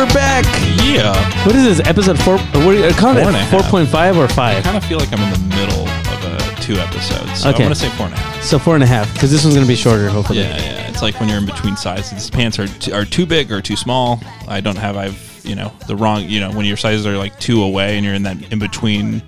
we're 0.00 0.14
back. 0.14 0.46
Yeah. 0.82 1.12
What 1.44 1.54
is 1.54 1.76
this 1.76 1.86
episode 1.86 2.18
four? 2.20 2.38
What 2.38 2.68
are 2.68 2.72
you 2.88 2.90
calling 2.94 3.16
Four 3.18 3.26
and 3.28 3.36
a 3.36 3.38
it? 3.38 3.42
half. 3.42 3.50
Four 3.50 3.60
point 3.70 3.86
five 3.86 4.16
or 4.16 4.26
five? 4.28 4.52
I 4.56 4.62
five? 4.62 4.64
kind 4.64 4.76
of 4.78 4.84
feel 4.84 4.98
like 4.98 5.12
I'm 5.12 5.20
in 5.20 5.30
the 5.30 5.54
middle 5.56 5.82
of 5.82 6.24
uh, 6.24 6.54
two 6.62 6.76
episodes. 6.76 7.40
So 7.42 7.50
Okay. 7.50 7.64
I'm 7.64 7.68
going 7.68 7.68
to 7.68 7.74
say 7.74 7.90
four 7.90 8.06
and 8.06 8.14
a 8.14 8.18
half. 8.18 8.42
So 8.42 8.58
four 8.58 8.74
and 8.76 8.82
a 8.82 8.86
half 8.86 9.12
because 9.12 9.30
this 9.30 9.44
one's 9.44 9.56
gonna 9.56 9.66
be 9.66 9.76
shorter, 9.76 10.08
hopefully. 10.08 10.38
Yeah, 10.38 10.56
yeah. 10.56 10.88
It's 10.88 11.02
like 11.02 11.20
when 11.20 11.28
you're 11.28 11.36
in 11.36 11.44
between 11.44 11.76
sizes. 11.76 12.12
These 12.12 12.30
pants 12.30 12.58
are, 12.58 12.66
t- 12.66 12.92
are 12.92 13.04
too 13.04 13.26
big 13.26 13.52
or 13.52 13.60
too 13.60 13.76
small. 13.76 14.22
I 14.48 14.60
don't 14.62 14.78
have, 14.78 14.96
I've, 14.96 15.42
you 15.44 15.54
know, 15.54 15.70
the 15.86 15.96
wrong, 15.96 16.24
you 16.24 16.40
know, 16.40 16.50
when 16.50 16.64
your 16.64 16.78
sizes 16.78 17.06
are 17.06 17.18
like 17.18 17.38
two 17.38 17.62
away 17.62 17.96
and 17.96 18.04
you're 18.04 18.14
in 18.14 18.22
that 18.22 18.50
in 18.50 18.58
between 18.58 19.22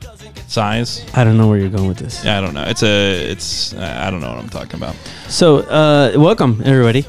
size. 0.48 1.04
I 1.12 1.22
don't 1.22 1.36
know 1.36 1.48
where 1.48 1.58
you're 1.58 1.68
going 1.68 1.88
with 1.88 1.98
this. 1.98 2.24
Yeah, 2.24 2.38
I 2.38 2.40
don't 2.40 2.54
know. 2.54 2.64
It's 2.64 2.82
a, 2.82 3.30
it's, 3.30 3.74
uh, 3.74 4.02
I 4.06 4.10
don't 4.10 4.20
know 4.20 4.30
what 4.30 4.38
I'm 4.38 4.48
talking 4.48 4.76
about. 4.76 4.96
So, 5.28 5.58
uh, 5.58 6.12
welcome 6.16 6.62
everybody. 6.64 7.04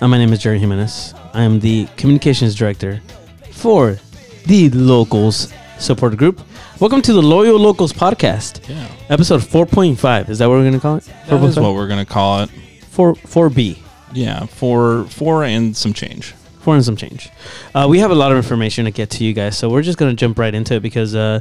Uh, 0.00 0.06
my 0.06 0.16
name 0.18 0.32
is 0.32 0.38
Jerry 0.38 0.60
Jimenez. 0.60 1.12
I 1.34 1.42
am 1.42 1.60
the 1.60 1.86
communications 1.96 2.54
director 2.54 3.00
for 3.52 3.98
the 4.46 4.70
Locals 4.70 5.52
Support 5.78 6.16
Group. 6.16 6.40
Welcome 6.80 7.02
to 7.02 7.12
the 7.12 7.22
Loyal 7.22 7.58
Locals 7.58 7.92
podcast, 7.92 8.68
Yeah. 8.68 8.86
episode 9.08 9.40
4.5. 9.42 10.28
Is 10.28 10.38
that 10.38 10.48
what 10.48 10.54
we're 10.56 10.62
going 10.62 10.74
to 10.74 10.80
call 10.80 10.96
it? 10.96 11.04
That 11.28 11.42
is 11.42 11.58
what 11.58 11.74
we're 11.74 11.88
going 11.88 12.04
to 12.04 12.10
call 12.10 12.42
it. 12.42 12.50
4, 12.90 13.14
4B. 13.14 13.78
Yeah. 14.12 14.46
Four, 14.46 15.04
four 15.06 15.42
and 15.42 15.76
some 15.76 15.92
change. 15.92 16.34
Four 16.60 16.76
and 16.76 16.84
some 16.84 16.96
change. 16.96 17.30
Uh, 17.74 17.86
we 17.90 17.98
have 17.98 18.12
a 18.12 18.14
lot 18.14 18.30
of 18.30 18.36
information 18.36 18.84
to 18.84 18.90
get 18.92 19.10
to 19.10 19.24
you 19.24 19.32
guys, 19.32 19.58
so 19.58 19.68
we're 19.68 19.82
just 19.82 19.98
going 19.98 20.10
to 20.14 20.16
jump 20.16 20.38
right 20.38 20.54
into 20.54 20.74
it 20.74 20.80
because, 20.80 21.14
uh, 21.16 21.40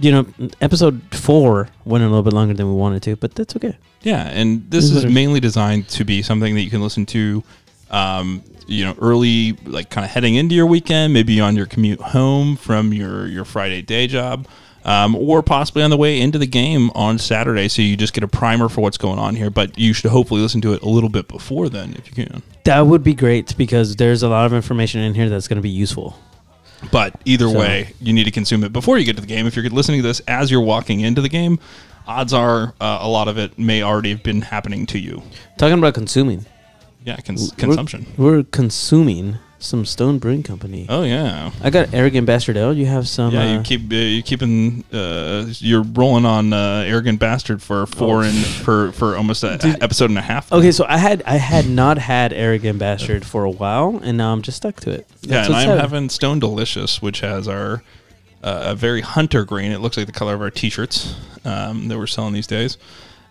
you 0.00 0.10
know, 0.10 0.26
episode 0.60 1.00
4 1.12 1.68
went 1.84 2.02
a 2.02 2.08
little 2.08 2.24
bit 2.24 2.32
longer 2.32 2.54
than 2.54 2.66
we 2.68 2.74
wanted 2.74 3.02
to, 3.04 3.14
but 3.16 3.34
that's 3.36 3.54
okay. 3.56 3.76
Yeah, 4.02 4.26
and 4.28 4.68
this 4.70 4.88
This 4.88 4.96
is 4.98 5.04
is- 5.04 5.12
mainly 5.12 5.38
designed 5.38 5.88
to 5.90 6.04
be 6.04 6.22
something 6.22 6.54
that 6.56 6.62
you 6.62 6.70
can 6.70 6.82
listen 6.82 7.06
to, 7.06 7.44
um, 7.90 8.42
you 8.68 8.84
know, 8.84 8.94
early, 9.00 9.52
like 9.64 9.90
kind 9.90 10.04
of 10.04 10.10
heading 10.10 10.34
into 10.36 10.54
your 10.54 10.66
weekend, 10.66 11.12
maybe 11.12 11.40
on 11.40 11.56
your 11.56 11.66
commute 11.66 12.00
home 12.00 12.56
from 12.56 12.92
your 12.92 13.26
your 13.26 13.44
Friday 13.44 13.82
day 13.82 14.06
job, 14.06 14.46
um, 14.84 15.16
or 15.16 15.42
possibly 15.42 15.82
on 15.82 15.90
the 15.90 15.96
way 15.96 16.20
into 16.20 16.38
the 16.38 16.46
game 16.46 16.90
on 16.94 17.18
Saturday. 17.18 17.68
So 17.68 17.82
you 17.82 17.96
just 17.96 18.12
get 18.14 18.22
a 18.24 18.28
primer 18.28 18.68
for 18.68 18.80
what's 18.82 18.98
going 18.98 19.18
on 19.18 19.34
here. 19.36 19.50
But 19.50 19.78
you 19.78 19.92
should 19.92 20.10
hopefully 20.10 20.40
listen 20.40 20.60
to 20.60 20.74
it 20.74 20.82
a 20.82 20.88
little 20.88 21.08
bit 21.10 21.26
before 21.28 21.68
then, 21.68 21.94
if 21.98 22.06
you 22.06 22.24
can. 22.24 22.42
That 22.64 22.82
would 22.86 23.02
be 23.02 23.14
great 23.14 23.56
because 23.56 23.96
there's 23.96 24.22
a 24.22 24.28
lot 24.28 24.44
of 24.46 24.52
information 24.52 25.00
in 25.00 25.14
here 25.14 25.28
that's 25.28 25.48
going 25.48 25.56
to 25.56 25.62
be 25.62 25.70
useful. 25.70 26.18
But 26.92 27.14
either 27.24 27.48
So- 27.48 27.58
way, 27.58 27.94
you 28.00 28.12
need 28.12 28.24
to 28.24 28.30
consume 28.30 28.62
it 28.62 28.72
before 28.72 28.98
you 28.98 29.04
get 29.04 29.16
to 29.16 29.22
the 29.22 29.26
game. 29.26 29.46
If 29.46 29.56
you're 29.56 29.68
listening 29.70 30.02
to 30.02 30.06
this 30.06 30.20
as 30.28 30.50
you're 30.50 30.60
walking 30.60 31.00
into 31.00 31.20
the 31.20 31.28
game, 31.28 31.58
odds 32.06 32.32
are 32.32 32.74
uh, 32.80 32.98
a 33.00 33.08
lot 33.08 33.26
of 33.28 33.36
it 33.38 33.58
may 33.58 33.82
already 33.82 34.10
have 34.10 34.22
been 34.22 34.42
happening 34.42 34.86
to 34.86 34.98
you. 34.98 35.22
Talking 35.56 35.78
about 35.78 35.94
consuming. 35.94 36.46
Yeah, 37.08 37.16
cons- 37.16 37.50
We're- 37.50 37.56
consumption. 37.56 38.06
We're, 38.18 38.42
consuming 38.42 39.38
some 39.58 39.84
Stone 39.84 40.18
Brewing 40.18 40.42
Company. 40.42 40.86
Oh 40.90 41.02
yeah. 41.02 41.50
I 41.62 41.70
got 41.70 41.92
Arrogant 41.94 42.26
Bastard 42.26 42.56
Ale. 42.56 42.74
You 42.74 42.84
have 42.84 43.08
some. 43.08 43.32
Yeah, 43.32 43.54
you 43.54 43.58
uh, 43.60 43.62
keep 43.62 43.90
uh, 43.90 43.94
you 43.94 44.22
keeping 44.22 44.84
uh, 44.92 45.46
you're 45.58 45.82
rolling 45.82 46.26
on 46.26 46.52
uh, 46.52 46.84
arrogant 46.86 47.18
bastard 47.18 47.62
for 47.62 47.86
four 47.86 48.24
and 48.24 48.36
for 48.64 48.92
for 48.92 49.16
almost 49.16 49.42
an 49.42 49.82
episode 49.82 50.10
and 50.10 50.18
a 50.18 50.22
half. 50.22 50.52
Okay, 50.52 50.70
so 50.70 50.84
I 50.86 50.98
had 50.98 51.22
I 51.24 51.36
had 51.36 51.66
not 51.66 51.98
had 51.98 52.32
Arrogant 52.32 52.78
Bastard 52.78 53.24
for 53.24 53.44
a 53.44 53.50
while, 53.50 53.98
and 54.02 54.18
now 54.18 54.32
I'm 54.32 54.42
just 54.42 54.58
stuck 54.58 54.76
to 54.80 54.90
it. 54.90 55.06
yeah, 55.22 55.36
That's 55.36 55.48
and 55.48 55.56
I'm 55.56 55.78
having 55.78 56.08
Stone 56.10 56.40
Delicious, 56.40 57.00
which 57.02 57.20
has 57.20 57.48
our 57.48 57.82
uh, 58.42 58.62
a 58.66 58.74
very 58.74 59.00
hunter 59.00 59.44
green. 59.44 59.72
It 59.72 59.80
looks 59.80 59.96
like 59.96 60.06
the 60.06 60.12
color 60.12 60.34
of 60.34 60.42
our 60.42 60.50
T-shirts 60.50 61.16
um, 61.44 61.88
that 61.88 61.98
we're 61.98 62.06
selling 62.06 62.34
these 62.34 62.46
days, 62.46 62.76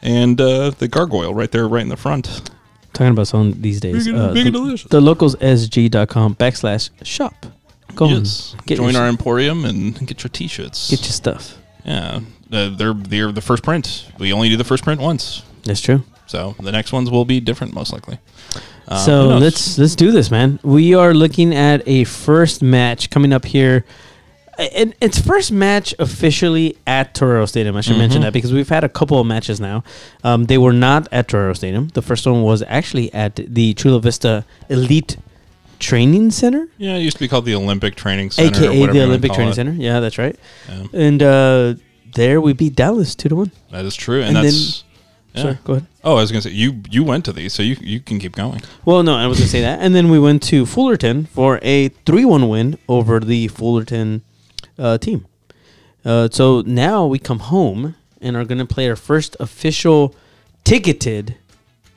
and 0.02 0.42
uh, 0.42 0.72
the 0.72 0.88
gargoyle 0.88 1.34
right 1.34 1.52
there, 1.52 1.68
right 1.68 1.84
in 1.84 1.90
the 1.90 1.96
front. 1.96 2.50
Talking 2.94 3.12
about 3.12 3.28
some 3.28 3.54
these 3.62 3.80
days. 3.80 4.06
Big 4.06 4.14
and- 4.14 4.24
Uh, 4.24 4.34
big 4.34 4.46
and 4.48 4.56
the, 4.56 4.60
delicious. 4.60 4.90
the 4.90 5.02
localssg.com 5.02 6.36
backslash 6.36 6.90
shop. 7.04 7.46
Go 7.96 8.06
on, 8.06 8.12
yes, 8.20 8.56
get 8.66 8.78
join 8.78 8.94
your, 8.94 9.02
our 9.04 9.08
emporium 9.08 9.66
and 9.66 10.06
get 10.08 10.24
your 10.24 10.30
T-shirts. 10.30 10.90
get 10.90 11.00
your 11.02 11.12
stuff. 11.12 11.58
yeah, 11.86 12.20
uh, 12.52 12.70
they're 12.76 12.94
they're 12.94 13.32
the 13.32 13.42
first 13.42 13.64
print. 13.64 14.12
We 14.20 14.32
only 14.34 14.50
do 14.50 14.58
the 14.58 14.64
first 14.64 14.84
print 14.84 15.02
once, 15.02 15.42
That's 15.64 15.82
true. 15.82 16.04
so 16.28 16.56
the 16.62 16.72
next 16.72 16.92
ones 16.94 17.10
will 17.10 17.26
be 17.26 17.40
different, 17.40 17.74
most 17.74 17.92
likely. 17.94 18.20
Uh, 18.88 18.98
so 19.04 19.38
let's 19.38 19.78
let's 19.80 19.96
do 19.96 20.12
this, 20.12 20.30
man. 20.30 20.60
We 20.64 20.94
are 20.94 21.14
looking 21.14 21.56
at 21.56 21.82
a 21.88 22.04
first 22.04 22.62
match 22.62 23.10
coming 23.10 23.34
up 23.34 23.46
here. 23.46 23.84
And 24.58 24.94
it's 25.02 25.20
first 25.20 25.52
match 25.52 25.94
officially 26.00 26.76
at 26.88 27.14
Torero 27.14 27.46
Stadium. 27.46 27.76
I 27.78 27.82
should 27.82 27.98
mention 27.98 28.22
Mhm. 28.22 28.26
that 28.26 28.34
because 28.34 28.52
we've 28.52 28.70
had 28.70 28.84
a 28.84 28.90
couple 28.90 29.20
of 29.20 29.28
matches 29.28 29.60
now. 29.60 29.84
Um, 30.24 30.46
they 30.46 30.58
were 30.58 30.74
not 30.74 31.08
at 31.12 31.28
Torero 31.28 31.54
Stadium. 31.54 31.90
The 31.94 32.02
first 32.02 32.26
one 32.26 32.42
was 32.44 32.64
actually 32.68 33.14
at 33.14 33.36
the 33.36 33.74
Chula 33.76 34.00
Vista 34.02 34.46
Elite 34.70 35.18
Training 35.80 36.32
Center, 36.32 36.68
Yeah, 36.80 36.96
it 36.96 37.02
used 37.04 37.18
to 37.18 37.24
be 37.24 37.28
called 37.28 37.46
the 37.46 37.54
Olympic 37.54 37.96
Training 37.96 38.32
Center, 38.32 38.64
or 38.66 38.72
aka 38.72 38.86
the 38.88 39.04
Olympic 39.04 39.32
Training 39.32 39.52
it. 39.52 39.56
Center. 39.56 39.74
Yeah, 39.78 40.00
that's 40.00 40.18
right. 40.18 40.36
Yeah, 40.68 40.84
And 40.92 41.22
uh, 41.22 41.74
there 42.16 42.42
we 42.42 42.54
beat 42.54 42.76
Dallas 42.76 43.14
two 43.14 43.30
to 43.30 43.36
one. 43.36 43.52
that 43.72 43.86
is 43.86 43.96
true, 43.96 44.22
and, 44.24 44.36
And 44.38 44.48
then- 44.48 44.54
yeah. 45.36 45.42
Sorry, 45.44 45.58
go 45.64 45.74
ahead. 45.74 45.86
Oh, 46.04 46.14
I 46.16 46.22
was 46.22 46.32
gonna 46.32 46.42
say 46.42 46.50
you 46.50 46.82
you 46.90 47.04
went 47.04 47.26
to 47.26 47.32
these, 47.32 47.54
so 47.54 47.62
you 47.62 47.76
you 47.80 48.00
can 48.00 48.18
keep 48.18 48.36
going. 48.36 48.62
Well, 48.86 49.04
no, 49.04 49.14
I 49.16 49.28
was 49.28 49.38
gonna 49.38 49.50
say 49.52 49.62
that, 49.62 49.78
and 49.80 49.94
then 49.94 50.10
we 50.10 50.18
went 50.18 50.42
to 50.44 50.66
Fullerton 50.66 51.28
for 51.32 51.60
a 51.62 51.90
three-one 52.08 52.50
win 52.50 52.80
over 52.90 53.20
the 53.20 53.48
Fullerton 53.50 54.24
uh, 54.78 54.98
team. 54.98 55.26
Uh, 56.06 56.30
so 56.32 56.62
now 56.62 57.06
we 57.06 57.20
come 57.20 57.40
home 57.40 57.96
and 58.22 58.36
are 58.36 58.46
gonna 58.46 58.66
play 58.66 58.90
our 58.90 58.96
first 58.96 59.36
official 59.40 60.16
ticketed 60.64 61.36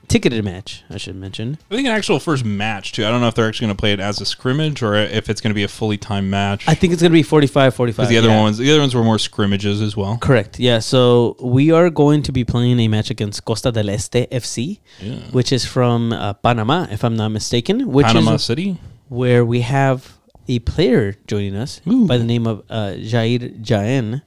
ticketed 0.09 0.45
match. 0.45 0.83
I 0.91 0.97
should 0.97 1.15
mention. 1.15 1.57
I 1.71 1.77
think 1.77 1.87
an 1.87 1.95
actual 1.95 2.19
first 2.19 2.45
match 2.45 2.91
too. 2.91 3.07
I 3.07 3.11
don't 3.11 3.21
know 3.21 3.29
if 3.29 3.37
they're 3.37 3.47
actually 3.47 3.67
gonna 3.69 3.77
play 3.77 3.93
it 3.93 4.01
as 4.01 4.21
a 4.21 4.27
scrimmage 4.27 4.83
or 4.83 4.97
if 4.97 5.29
it's 5.31 5.41
gonna 5.41 5.55
be 5.55 5.63
a 5.63 5.69
fully 5.69 5.97
timed 5.97 6.29
match. 6.29 6.65
I 6.67 6.75
think 6.75 6.93
it's 6.93 7.01
gonna 7.01 7.13
be 7.13 7.23
45 7.23 7.75
45. 7.75 8.09
the 8.09 8.19
other 8.19 8.29
yeah. 8.29 8.41
ones 8.41 8.59
the 8.59 8.69
other 8.71 8.81
ones 8.81 8.95
were 8.95 9.05
more 9.05 9.21
scrimmages 9.21 9.81
as 9.81 9.97
well. 9.97 10.19
Correct. 10.19 10.59
Yeah. 10.59 10.81
So 10.81 11.37
we 11.41 11.71
are 11.71 11.89
going 11.91 12.23
to 12.25 12.33
be 12.33 12.45
playing 12.45 12.81
a 12.81 12.89
match 12.89 13.11
against 13.11 13.45
Costa 13.45 13.71
del 13.71 13.89
Este 13.89 14.27
FC, 14.33 14.81
Yeah. 15.01 15.15
which 15.31 15.53
is 15.53 15.65
from 15.65 16.13
uh, 16.13 16.33
Panama, 16.35 16.87
if 16.91 17.05
I'm 17.05 17.15
not 17.17 17.29
mistaken. 17.29 17.93
Which 17.93 18.07
Panama 18.07 18.35
is 18.35 18.43
City. 18.43 18.79
where 19.09 19.45
we 19.45 19.61
have 19.61 20.19
a 20.51 20.59
player 20.59 21.15
joining 21.27 21.55
us 21.55 21.81
Ooh. 21.87 22.07
by 22.07 22.19
the 22.19 22.25
name 22.25 22.47
of 22.47 22.65
uh, 22.69 22.95
Jair 22.97 23.61
Jaen. 23.63 24.23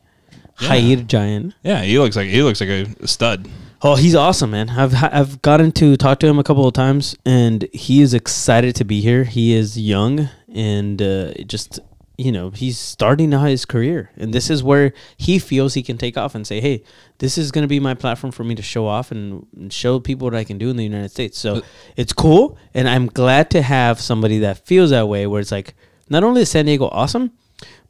Yeah. 0.59 0.69
Jair 0.69 1.05
Jaen. 1.05 1.53
Yeah, 1.63 1.81
he 1.81 1.99
looks 1.99 2.15
like 2.15 2.29
he 2.29 2.41
looks 2.41 2.61
like 2.61 2.69
a 2.69 3.07
stud. 3.07 3.49
Oh, 3.81 3.95
he's 3.95 4.15
awesome, 4.15 4.51
man. 4.51 4.69
I've 4.69 4.95
I've 5.03 5.41
gotten 5.41 5.73
to 5.73 5.97
talk 5.97 6.19
to 6.19 6.27
him 6.27 6.39
a 6.39 6.43
couple 6.43 6.65
of 6.65 6.73
times, 6.73 7.17
and 7.25 7.67
he 7.73 8.01
is 8.01 8.13
excited 8.13 8.75
to 8.77 8.85
be 8.85 9.01
here. 9.01 9.25
He 9.25 9.53
is 9.53 9.77
young 9.77 10.29
and 10.53 11.01
uh, 11.01 11.33
just 11.45 11.79
you 12.17 12.31
know 12.31 12.51
he's 12.51 12.77
starting 12.77 13.33
out 13.33 13.47
his 13.47 13.65
career, 13.65 14.11
and 14.15 14.33
this 14.33 14.49
is 14.49 14.63
where 14.63 14.93
he 15.17 15.39
feels 15.39 15.73
he 15.73 15.83
can 15.83 15.97
take 15.97 16.15
off 16.17 16.35
and 16.35 16.47
say, 16.47 16.61
"Hey, 16.61 16.83
this 17.17 17.37
is 17.37 17.51
going 17.51 17.63
to 17.63 17.67
be 17.67 17.79
my 17.79 17.93
platform 17.93 18.31
for 18.31 18.45
me 18.45 18.55
to 18.55 18.61
show 18.61 18.87
off 18.87 19.11
and 19.11 19.45
and 19.57 19.73
show 19.73 19.99
people 19.99 20.27
what 20.27 20.35
I 20.35 20.45
can 20.45 20.57
do 20.57 20.69
in 20.69 20.77
the 20.77 20.83
United 20.83 21.09
States." 21.09 21.37
So 21.37 21.61
it's 21.97 22.13
cool, 22.13 22.57
and 22.73 22.87
I'm 22.87 23.07
glad 23.07 23.49
to 23.51 23.61
have 23.61 23.99
somebody 23.99 24.39
that 24.39 24.65
feels 24.65 24.91
that 24.91 25.07
way, 25.09 25.27
where 25.27 25.41
it's 25.41 25.51
like 25.51 25.75
not 26.09 26.23
only 26.23 26.41
is 26.41 26.49
San 26.51 26.65
Diego 26.65 26.87
awesome, 26.91 27.31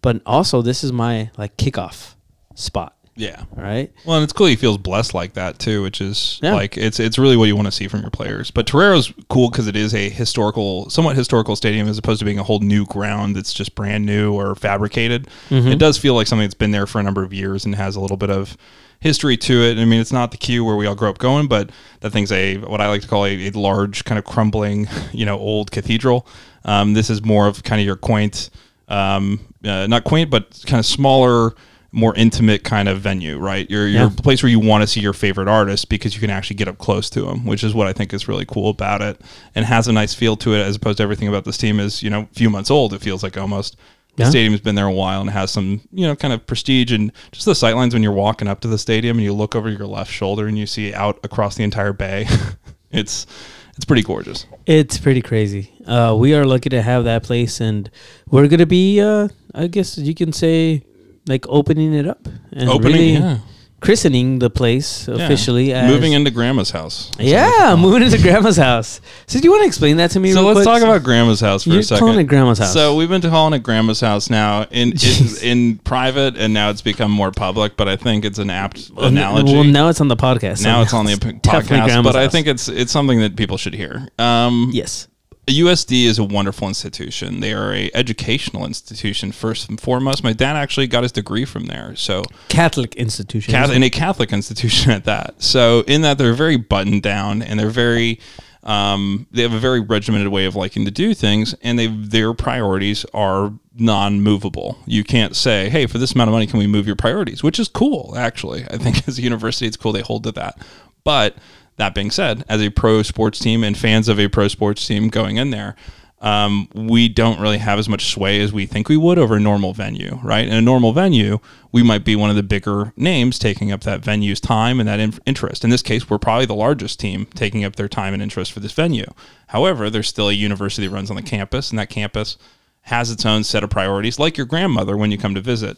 but 0.01 0.21
also 0.25 0.61
this 0.61 0.83
is 0.83 0.91
my 0.91 1.29
like 1.37 1.55
kickoff 1.57 2.15
spot. 2.55 2.95
Yeah. 3.15 3.43
All 3.55 3.63
right. 3.63 3.93
Well, 4.05 4.17
and 4.17 4.23
it's 4.23 4.33
cool 4.33 4.47
he 4.47 4.55
feels 4.55 4.79
blessed 4.79 5.13
like 5.13 5.33
that 5.33 5.59
too, 5.59 5.83
which 5.83 6.01
is 6.01 6.39
Yeah. 6.41 6.55
like 6.55 6.77
it's 6.77 6.99
it's 6.99 7.19
really 7.19 7.37
what 7.37 7.45
you 7.45 7.55
want 7.55 7.67
to 7.67 7.71
see 7.71 7.87
from 7.87 8.01
your 8.01 8.09
players. 8.09 8.49
But 8.49 8.65
Torero's 8.65 9.13
cool 9.29 9.51
because 9.51 9.67
it 9.67 9.75
is 9.75 9.93
a 9.93 10.09
historical, 10.09 10.89
somewhat 10.89 11.15
historical 11.15 11.55
stadium 11.55 11.87
as 11.87 11.97
opposed 11.99 12.19
to 12.19 12.25
being 12.25 12.39
a 12.39 12.43
whole 12.43 12.59
new 12.59 12.85
ground 12.87 13.35
that's 13.35 13.53
just 13.53 13.75
brand 13.75 14.05
new 14.07 14.33
or 14.33 14.55
fabricated. 14.55 15.27
Mm-hmm. 15.49 15.67
It 15.67 15.77
does 15.77 15.97
feel 15.99 16.15
like 16.15 16.25
something 16.25 16.45
that's 16.45 16.55
been 16.55 16.71
there 16.71 16.87
for 16.87 16.99
a 16.99 17.03
number 17.03 17.23
of 17.23 17.31
years 17.33 17.65
and 17.65 17.75
has 17.75 17.95
a 17.95 18.01
little 18.01 18.17
bit 18.17 18.31
of 18.31 18.57
history 18.99 19.37
to 19.37 19.61
it. 19.61 19.77
I 19.77 19.85
mean, 19.85 20.01
it's 20.01 20.13
not 20.13 20.31
the 20.31 20.37
Q 20.37 20.65
where 20.65 20.75
we 20.75 20.87
all 20.87 20.95
grew 20.95 21.09
up 21.09 21.19
going, 21.19 21.47
but 21.47 21.69
that 21.99 22.09
thing's 22.11 22.31
a 22.31 22.57
what 22.57 22.81
I 22.81 22.87
like 22.89 23.03
to 23.03 23.07
call 23.07 23.25
a, 23.27 23.47
a 23.47 23.51
large 23.51 24.05
kind 24.05 24.17
of 24.17 24.25
crumbling, 24.25 24.87
you 25.11 25.25
know, 25.27 25.37
old 25.37 25.69
cathedral. 25.69 26.25
Um, 26.65 26.93
this 26.93 27.09
is 27.09 27.23
more 27.23 27.47
of 27.47 27.63
kind 27.63 27.79
of 27.81 27.85
your 27.85 27.95
quaint, 27.95 28.49
um, 28.87 29.39
uh, 29.65 29.87
not 29.87 30.03
quaint, 30.03 30.29
but 30.29 30.63
kind 30.65 30.79
of 30.79 30.85
smaller 30.85 31.53
more 31.95 32.15
intimate 32.15 32.63
kind 32.63 32.89
of 32.89 32.99
venue, 33.01 33.37
right? 33.37 33.69
You're, 33.69 33.87
you're 33.87 34.01
Yeah. 34.03 34.09
place 34.23 34.41
where 34.41 34.49
you 34.49 34.59
want 34.59 34.81
to 34.81 34.87
see 34.87 34.99
your 34.99 35.13
favorite 35.13 35.47
artist 35.47 35.89
because 35.89 36.15
you 36.15 36.19
can 36.21 36.31
actually 36.31 36.55
get 36.55 36.67
up 36.67 36.79
close 36.79 37.07
to 37.11 37.21
them, 37.21 37.45
which 37.45 37.63
is 37.63 37.75
what 37.75 37.85
I 37.85 37.93
think 37.93 38.13
is 38.15 38.27
really 38.27 38.45
cool 38.45 38.71
about 38.71 39.03
it 39.03 39.21
and 39.53 39.63
has 39.63 39.87
a 39.87 39.93
nice 39.93 40.11
feel 40.15 40.35
to 40.37 40.55
it 40.55 40.61
as 40.63 40.75
opposed 40.75 40.97
to 40.97 41.03
everything 41.03 41.27
about 41.27 41.45
this 41.45 41.55
team 41.55 41.79
is, 41.79 42.01
you 42.01 42.09
know, 42.09 42.21
a 42.21 42.33
few 42.33 42.49
months 42.49 42.71
old, 42.71 42.93
it 42.93 43.01
feels 43.01 43.21
like 43.21 43.37
almost. 43.37 43.75
The 44.15 44.23
Yeah. 44.23 44.29
stadium's 44.29 44.59
been 44.61 44.73
there 44.75 44.85
a 44.87 44.91
while 44.91 45.21
and 45.21 45.29
has 45.31 45.51
some, 45.51 45.81
you 45.91 46.07
know, 46.07 46.15
kind 46.15 46.33
of 46.33 46.45
prestige 46.47 46.91
and 46.91 47.11
just 47.31 47.45
the 47.45 47.53
sightlines 47.53 47.93
when 47.93 48.01
you're 48.03 48.11
walking 48.11 48.47
up 48.47 48.59
to 48.61 48.67
the 48.67 48.77
stadium 48.79 49.17
and 49.17 49.23
you 49.23 49.33
look 49.33 49.55
over 49.55 49.69
your 49.69 49.85
left 49.87 50.11
shoulder 50.11 50.47
and 50.47 50.57
you 50.57 50.65
see 50.65 50.93
out 50.95 51.19
across 51.23 51.55
the 51.55 51.63
entire 51.63 51.93
bay. 51.93 52.27
it's 52.91 53.27
it's 53.75 53.85
pretty 53.85 54.03
gorgeous. 54.03 54.45
It's 54.65 54.97
pretty 54.97 55.21
crazy. 55.21 55.71
Uh, 55.85 56.15
we 56.17 56.33
are 56.33 56.45
lucky 56.45 56.69
to 56.69 56.81
have 56.81 57.03
that 57.05 57.23
place, 57.23 57.59
and 57.59 57.89
we're 58.29 58.47
gonna 58.47 58.65
be, 58.65 59.01
uh, 59.01 59.27
I 59.53 59.67
guess 59.67 59.97
you 59.97 60.13
can 60.15 60.31
say, 60.33 60.83
like 61.27 61.45
opening 61.47 61.93
it 61.93 62.07
up 62.07 62.27
and 62.51 62.69
Opening, 62.69 62.91
really 62.91 63.13
yeah. 63.13 63.37
Christening 63.83 64.39
the 64.39 64.49
place 64.49 65.07
officially. 65.07 65.73
As, 65.73 65.89
moving 65.89 66.13
into 66.13 66.31
grandma's 66.31 66.71
house. 66.71 67.11
Yeah, 67.19 67.45
we 67.47 67.51
call 67.57 67.73
it. 67.73 67.77
moving 67.77 68.03
into 68.03 68.21
grandma's 68.21 68.57
house. 68.57 69.01
So 69.27 69.39
do 69.39 69.45
you 69.45 69.51
want 69.51 69.63
to 69.63 69.67
explain 69.67 69.97
that 69.97 70.11
to 70.11 70.19
me? 70.19 70.31
So 70.31 70.39
real 70.39 70.53
let's 70.53 70.65
quick? 70.65 70.65
talk 70.65 70.81
about 70.83 71.03
grandma's 71.03 71.41
house 71.41 71.63
for 71.63 71.69
You're 71.71 71.79
a 71.79 71.83
second. 71.83 71.99
calling 71.99 72.19
it 72.19 72.23
grandma's 72.23 72.59
house. 72.59 72.73
So 72.73 72.95
we've 72.95 73.09
been 73.09 73.21
calling 73.21 73.53
it 73.53 73.63
grandma's 73.63 73.99
house 73.99 74.29
now 74.29 74.63
in 74.71 74.93
in, 74.93 75.27
in 75.43 75.77
private, 75.79 76.37
and 76.37 76.53
now 76.53 76.69
it's 76.69 76.81
become 76.81 77.11
more 77.11 77.31
public. 77.31 77.75
But 77.77 77.87
I 77.89 77.95
think 77.97 78.25
it's 78.25 78.39
an 78.39 78.49
apt 78.49 78.89
analogy. 78.97 79.53
Well, 79.53 79.63
now 79.63 79.89
it's 79.89 80.01
on 80.01 80.07
the 80.07 80.17
podcast. 80.17 80.59
so 80.59 80.69
now 80.69 80.81
it's 80.81 80.93
on 80.93 81.05
the 81.05 81.15
definitely 81.17 81.39
podcast, 81.41 81.67
grandma's 81.85 82.13
but 82.13 82.15
I 82.15 82.23
house. 82.23 82.31
think 82.31 82.47
it's 82.47 82.67
it's 82.69 82.91
something 82.91 83.19
that 83.19 83.35
people 83.35 83.57
should 83.57 83.73
hear. 83.73 84.07
Um, 84.17 84.69
yes. 84.73 85.07
USD 85.47 86.05
is 86.05 86.19
a 86.19 86.23
wonderful 86.23 86.67
institution. 86.67 87.41
They 87.41 87.53
are 87.53 87.73
a 87.73 87.91
educational 87.93 88.65
institution 88.65 89.31
first 89.31 89.69
and 89.69 89.79
foremost. 89.79 90.23
My 90.23 90.33
dad 90.33 90.55
actually 90.55 90.87
got 90.87 91.03
his 91.03 91.11
degree 91.11 91.43
from 91.43 91.65
there, 91.65 91.95
so 91.95 92.23
Catholic 92.47 92.95
institution. 92.95 93.51
Catholic, 93.51 93.75
in 93.75 93.83
a 93.83 93.89
Catholic 93.89 94.31
institution 94.31 94.91
at 94.91 95.03
that. 95.05 95.41
So 95.41 95.81
in 95.81 96.01
that 96.01 96.17
they're 96.17 96.33
very 96.33 96.57
buttoned 96.57 97.03
down 97.03 97.41
and 97.41 97.59
they're 97.59 97.69
very 97.69 98.19
um, 98.63 99.27
they 99.31 99.41
have 99.41 99.53
a 99.53 99.59
very 99.59 99.81
regimented 99.81 100.29
way 100.29 100.45
of 100.45 100.55
liking 100.55 100.85
to 100.85 100.91
do 100.91 101.13
things, 101.13 101.53
and 101.61 101.77
they 101.77 101.87
their 101.87 102.33
priorities 102.33 103.05
are 103.13 103.53
non-movable. 103.75 104.77
You 104.85 105.03
can't 105.03 105.35
say, 105.35 105.69
"Hey, 105.69 105.85
for 105.85 105.97
this 105.97 106.13
amount 106.13 106.29
of 106.29 106.33
money, 106.33 106.47
can 106.47 106.59
we 106.59 106.67
move 106.67 106.87
your 106.87 106.95
priorities?" 106.95 107.43
Which 107.43 107.59
is 107.59 107.67
cool, 107.67 108.13
actually. 108.17 108.63
I 108.71 108.77
think 108.77 109.07
as 109.07 109.19
a 109.19 109.21
university, 109.21 109.67
it's 109.67 109.77
cool 109.77 109.91
they 109.91 110.01
hold 110.01 110.23
to 110.23 110.31
that. 110.33 110.57
But 111.03 111.35
that 111.77 111.95
being 111.95 112.11
said, 112.11 112.43
as 112.47 112.61
a 112.61 112.69
pro 112.69 113.01
sports 113.03 113.39
team 113.39 113.63
and 113.63 113.77
fans 113.77 114.07
of 114.07 114.19
a 114.19 114.27
pro 114.27 114.47
sports 114.47 114.85
team 114.85 115.09
going 115.09 115.37
in 115.37 115.49
there, 115.49 115.75
um, 116.23 116.69
we 116.73 117.09
don't 117.09 117.41
really 117.41 117.57
have 117.57 117.77
as 117.77 117.89
much 117.89 118.13
sway 118.13 118.39
as 118.39 118.53
we 118.53 118.65
think 118.65 118.87
we 118.87 118.95
would 118.95 119.19
over 119.19 119.35
a 119.35 119.41
normal 119.41 119.73
venue, 119.73 120.19
right? 120.23 120.47
In 120.47 120.53
a 120.53 120.61
normal 120.61 120.93
venue, 120.93 121.39
we 121.73 121.83
might 121.83 122.05
be 122.05 122.15
one 122.15 122.29
of 122.29 122.37
the 122.37 122.43
bigger 122.43 122.93
names 122.95 123.37
taking 123.37 123.73
up 123.73 123.81
that 123.81 123.99
venue's 123.99 124.39
time 124.39 124.79
and 124.79 124.87
that 124.87 125.01
in- 125.01 125.19
interest. 125.25 125.65
In 125.65 125.69
this 125.69 125.81
case, 125.81 126.09
we're 126.09 126.17
probably 126.17 126.45
the 126.45 126.55
largest 126.55 126.97
team 126.97 127.25
taking 127.35 127.65
up 127.65 127.75
their 127.75 127.89
time 127.89 128.13
and 128.13 128.23
interest 128.23 128.53
for 128.53 128.61
this 128.61 128.71
venue. 128.71 129.11
However, 129.47 129.89
there's 129.89 130.07
still 130.07 130.29
a 130.29 130.33
university 130.33 130.87
that 130.87 130.93
runs 130.93 131.09
on 131.09 131.17
the 131.17 131.21
campus, 131.21 131.71
and 131.71 131.79
that 131.79 131.89
campus 131.89 132.37
has 132.83 133.09
its 133.09 133.25
own 133.25 133.45
set 133.45 133.63
of 133.63 133.69
priorities, 133.69 134.19
like 134.19 134.35
your 134.35 134.45
grandmother 134.45 134.97
when 134.97 135.09
you 135.09 135.17
come 135.17 135.33
to 135.33 135.41
visit. 135.41 135.77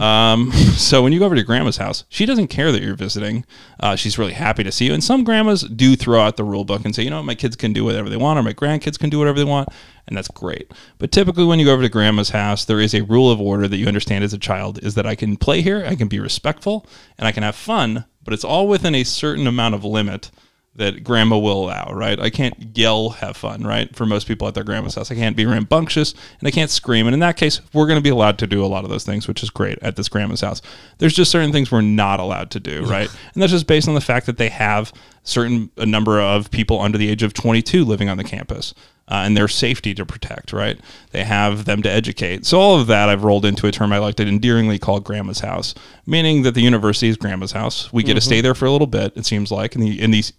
Um, 0.00 0.50
so 0.76 1.02
when 1.02 1.12
you 1.12 1.18
go 1.18 1.26
over 1.26 1.34
to 1.34 1.40
your 1.40 1.46
grandma's 1.46 1.76
house, 1.76 2.04
she 2.08 2.24
doesn't 2.24 2.48
care 2.48 2.72
that 2.72 2.82
you're 2.82 2.96
visiting. 2.96 3.44
Uh, 3.78 3.94
she's 3.94 4.18
really 4.18 4.32
happy 4.32 4.64
to 4.64 4.72
see 4.72 4.86
you. 4.86 4.94
And 4.94 5.04
some 5.04 5.22
grandmas 5.22 5.62
do 5.62 5.96
throw 5.96 6.20
out 6.20 6.38
the 6.38 6.44
rule 6.44 6.64
book 6.64 6.86
and 6.86 6.94
say, 6.94 7.02
you 7.02 7.10
know, 7.10 7.22
my 7.22 7.34
kids 7.34 7.56
can 7.56 7.74
do 7.74 7.84
whatever 7.84 8.08
they 8.08 8.16
want, 8.16 8.38
or 8.38 8.42
my 8.42 8.54
grandkids 8.54 8.98
can 8.98 9.10
do 9.10 9.18
whatever 9.18 9.38
they 9.38 9.44
want, 9.44 9.68
and 10.06 10.16
that's 10.16 10.28
great. 10.28 10.72
But 10.96 11.12
typically, 11.12 11.44
when 11.44 11.58
you 11.58 11.66
go 11.66 11.74
over 11.74 11.82
to 11.82 11.90
grandma's 11.90 12.30
house, 12.30 12.64
there 12.64 12.80
is 12.80 12.94
a 12.94 13.02
rule 13.02 13.30
of 13.30 13.38
order 13.38 13.68
that 13.68 13.76
you 13.76 13.86
understand 13.86 14.24
as 14.24 14.32
a 14.32 14.38
child: 14.38 14.82
is 14.82 14.94
that 14.94 15.06
I 15.06 15.14
can 15.14 15.36
play 15.36 15.60
here, 15.60 15.84
I 15.86 15.94
can 15.94 16.08
be 16.08 16.20
respectful, 16.20 16.86
and 17.18 17.28
I 17.28 17.32
can 17.32 17.42
have 17.42 17.56
fun, 17.56 18.06
but 18.24 18.32
it's 18.32 18.44
all 18.44 18.66
within 18.66 18.94
a 18.94 19.04
certain 19.04 19.46
amount 19.46 19.74
of 19.74 19.84
limit 19.84 20.30
that 20.76 21.02
grandma 21.02 21.38
will 21.38 21.64
allow, 21.64 21.92
right? 21.92 22.18
I 22.20 22.30
can't 22.30 22.76
yell, 22.76 23.10
have 23.10 23.36
fun, 23.36 23.62
right? 23.62 23.94
For 23.94 24.06
most 24.06 24.28
people 24.28 24.46
at 24.46 24.54
their 24.54 24.64
grandma's 24.64 24.94
house, 24.94 25.10
I 25.10 25.14
can't 25.14 25.36
be 25.36 25.46
rambunctious 25.46 26.14
and 26.38 26.46
I 26.46 26.50
can't 26.50 26.70
scream. 26.70 27.06
And 27.06 27.14
in 27.14 27.20
that 27.20 27.36
case, 27.36 27.60
we're 27.72 27.86
going 27.86 27.98
to 27.98 28.02
be 28.02 28.10
allowed 28.10 28.38
to 28.38 28.46
do 28.46 28.64
a 28.64 28.66
lot 28.66 28.84
of 28.84 28.90
those 28.90 29.04
things, 29.04 29.26
which 29.26 29.42
is 29.42 29.50
great 29.50 29.78
at 29.82 29.96
this 29.96 30.08
grandma's 30.08 30.42
house. 30.42 30.60
There's 30.98 31.14
just 31.14 31.30
certain 31.30 31.52
things 31.52 31.70
we're 31.70 31.80
not 31.80 32.20
allowed 32.20 32.50
to 32.52 32.60
do, 32.60 32.84
right? 32.84 33.08
And 33.34 33.42
that's 33.42 33.52
just 33.52 33.66
based 33.66 33.88
on 33.88 33.94
the 33.94 34.00
fact 34.00 34.26
that 34.26 34.38
they 34.38 34.50
have 34.50 34.92
certain 35.22 35.70
a 35.76 35.86
number 35.86 36.20
of 36.20 36.50
people 36.50 36.80
under 36.80 36.98
the 36.98 37.08
age 37.08 37.22
of 37.22 37.34
22 37.34 37.84
living 37.84 38.08
on 38.08 38.16
the 38.16 38.24
campus. 38.24 38.74
Uh, 39.08 39.22
and 39.24 39.36
their 39.36 39.46
safety 39.46 39.94
to 39.94 40.04
protect, 40.04 40.52
right? 40.52 40.80
They 41.12 41.22
have 41.22 41.64
them 41.64 41.80
to 41.82 41.88
educate. 41.88 42.44
So 42.44 42.58
all 42.58 42.80
of 42.80 42.88
that 42.88 43.08
I've 43.08 43.22
rolled 43.22 43.44
into 43.44 43.68
a 43.68 43.70
term 43.70 43.92
I 43.92 43.98
like 43.98 44.16
to 44.16 44.26
endearingly 44.26 44.80
call 44.80 44.98
grandma's 44.98 45.38
house, 45.38 45.76
meaning 46.06 46.42
that 46.42 46.54
the 46.54 46.60
university 46.60 47.08
is 47.08 47.16
grandma's 47.16 47.52
house. 47.52 47.92
We 47.92 48.02
get 48.02 48.14
to 48.14 48.20
stay 48.20 48.40
there 48.40 48.56
for 48.56 48.64
a 48.64 48.72
little 48.72 48.88
bit, 48.88 49.12
it 49.16 49.24
seems 49.24 49.52
like, 49.52 49.76
in 49.76 49.80
the 49.80 50.02
in 50.02 50.10
these 50.10 50.32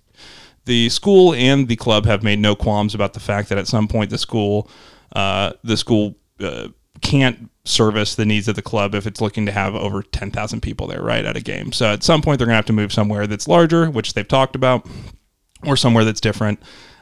the 0.68 0.90
school 0.90 1.34
and 1.34 1.68
the 1.68 1.76
club 1.76 2.06
have 2.06 2.22
made 2.22 2.40
no 2.40 2.56
qualms 2.56 2.94
about 2.94 3.14
the 3.14 3.20
fact 3.20 3.50
that 3.50 3.58
at 3.58 3.68
some 3.68 3.88
point 3.88 4.12
the 4.12 4.18
school 4.18 4.70
uh, 5.14 5.54
the 5.64 5.78
school 5.78 6.16
uh, 6.40 6.68
can't 7.02 7.50
service 7.64 8.16
the 8.16 8.26
needs 8.26 8.48
of 8.48 8.56
the 8.56 8.62
club 8.62 8.94
if 8.94 9.08
it's 9.08 9.22
looking 9.22 9.46
to 9.46 9.52
have 9.52 9.76
over 9.76 10.02
10,000 10.04 10.62
people 10.62 10.88
there 10.88 11.02
right 11.02 11.26
at 11.26 11.36
a 11.36 11.42
game. 11.42 11.72
So 11.72 11.92
at 11.92 12.04
some 12.04 12.22
point 12.22 12.38
they're 12.38 12.46
going 12.46 12.54
to 12.54 12.58
have 12.58 12.66
to 12.68 12.74
move 12.74 12.94
somewhere 12.94 13.28
that's 13.28 13.48
larger, 13.48 13.90
which 13.90 14.14
they've 14.14 14.28
talked 14.28 14.56
about, 14.56 14.88
or 15.66 15.76
somewhere 15.76 16.06
that's 16.06 16.22
different 16.22 16.60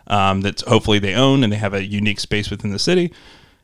um, 0.07 0.41
that's 0.41 0.63
hopefully 0.63 0.99
they 0.99 1.13
own 1.13 1.43
and 1.43 1.51
they 1.51 1.57
have 1.57 1.73
a 1.73 1.83
unique 1.83 2.19
space 2.19 2.49
within 2.49 2.71
the 2.71 2.79
city. 2.79 3.13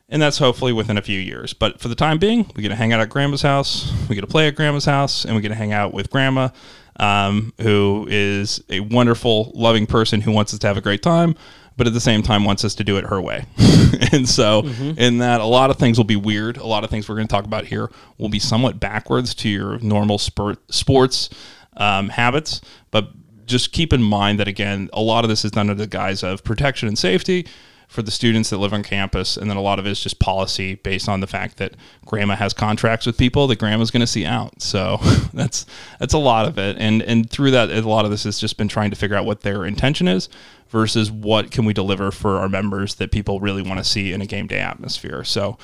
And 0.08 0.20
that's 0.20 0.38
hopefully 0.38 0.72
within 0.72 0.98
a 0.98 1.02
few 1.02 1.18
years. 1.18 1.54
But 1.54 1.80
for 1.80 1.88
the 1.88 1.94
time 1.94 2.18
being, 2.18 2.50
we 2.54 2.62
get 2.62 2.68
to 2.68 2.74
hang 2.74 2.92
out 2.92 3.00
at 3.00 3.08
grandma's 3.08 3.42
house, 3.42 3.90
we 4.08 4.14
get 4.14 4.20
to 4.20 4.26
play 4.26 4.46
at 4.46 4.54
grandma's 4.54 4.84
house, 4.84 5.24
and 5.24 5.34
we 5.34 5.40
get 5.40 5.48
to 5.48 5.54
hang 5.54 5.72
out 5.72 5.94
with 5.94 6.10
grandma, 6.10 6.50
um, 6.96 7.52
who 7.60 8.06
is 8.10 8.62
a 8.68 8.80
wonderful, 8.80 9.52
loving 9.54 9.86
person 9.86 10.20
who 10.20 10.32
wants 10.32 10.52
us 10.52 10.58
to 10.60 10.66
have 10.66 10.76
a 10.76 10.80
great 10.80 11.02
time, 11.02 11.34
but 11.76 11.86
at 11.86 11.92
the 11.92 12.00
same 12.00 12.22
time 12.22 12.44
wants 12.44 12.64
us 12.64 12.74
to 12.76 12.84
do 12.84 12.96
it 12.96 13.04
her 13.04 13.20
way. 13.20 13.44
and 14.12 14.28
so, 14.28 14.64
in 14.96 15.18
that, 15.18 15.40
a 15.40 15.44
lot 15.44 15.70
of 15.70 15.78
things 15.78 15.96
will 15.96 16.04
be 16.04 16.16
weird. 16.16 16.56
A 16.56 16.66
lot 16.66 16.84
of 16.84 16.90
things 16.90 17.08
we're 17.08 17.16
going 17.16 17.28
to 17.28 17.32
talk 17.32 17.44
about 17.44 17.64
here 17.64 17.90
will 18.18 18.28
be 18.28 18.38
somewhat 18.38 18.78
backwards 18.78 19.34
to 19.36 19.48
your 19.48 19.78
normal 19.78 20.18
sport, 20.18 20.58
sports 20.72 21.30
um, 21.76 22.10
habits. 22.10 22.60
But 22.90 23.08
just 23.46 23.72
keep 23.72 23.92
in 23.92 24.02
mind 24.02 24.38
that, 24.38 24.48
again, 24.48 24.90
a 24.92 25.00
lot 25.00 25.24
of 25.24 25.30
this 25.30 25.44
is 25.44 25.50
done 25.50 25.70
under 25.70 25.82
the 25.82 25.88
guise 25.88 26.22
of 26.22 26.44
protection 26.44 26.88
and 26.88 26.98
safety 26.98 27.46
for 27.92 28.00
the 28.00 28.10
students 28.10 28.48
that 28.48 28.56
live 28.56 28.72
on 28.72 28.82
campus, 28.82 29.36
and 29.36 29.50
then 29.50 29.58
a 29.58 29.60
lot 29.60 29.78
of 29.78 29.86
it 29.86 29.90
is 29.90 30.00
just 30.00 30.18
policy 30.18 30.76
based 30.76 31.10
on 31.10 31.20
the 31.20 31.26
fact 31.26 31.58
that 31.58 31.74
grandma 32.06 32.34
has 32.34 32.54
contracts 32.54 33.04
with 33.04 33.18
people 33.18 33.46
that 33.46 33.58
grandma's 33.58 33.90
going 33.90 34.00
to 34.00 34.06
see 34.06 34.24
out. 34.24 34.62
So 34.62 34.96
that's 35.34 35.66
that's 35.98 36.14
a 36.14 36.18
lot 36.18 36.48
of 36.48 36.58
it, 36.58 36.76
and 36.78 37.02
and 37.02 37.28
through 37.28 37.50
that, 37.50 37.70
a 37.70 37.80
lot 37.82 38.06
of 38.06 38.10
this 38.10 38.24
has 38.24 38.40
just 38.40 38.56
been 38.56 38.68
trying 38.68 38.90
to 38.90 38.96
figure 38.96 39.14
out 39.14 39.26
what 39.26 39.42
their 39.42 39.66
intention 39.66 40.08
is 40.08 40.30
versus 40.70 41.10
what 41.10 41.50
can 41.50 41.66
we 41.66 41.74
deliver 41.74 42.10
for 42.10 42.38
our 42.38 42.48
members 42.48 42.94
that 42.94 43.12
people 43.12 43.40
really 43.40 43.62
want 43.62 43.78
to 43.78 43.84
see 43.84 44.12
in 44.12 44.22
a 44.22 44.26
game 44.26 44.46
day 44.46 44.58
atmosphere. 44.58 45.22
So 45.22 45.58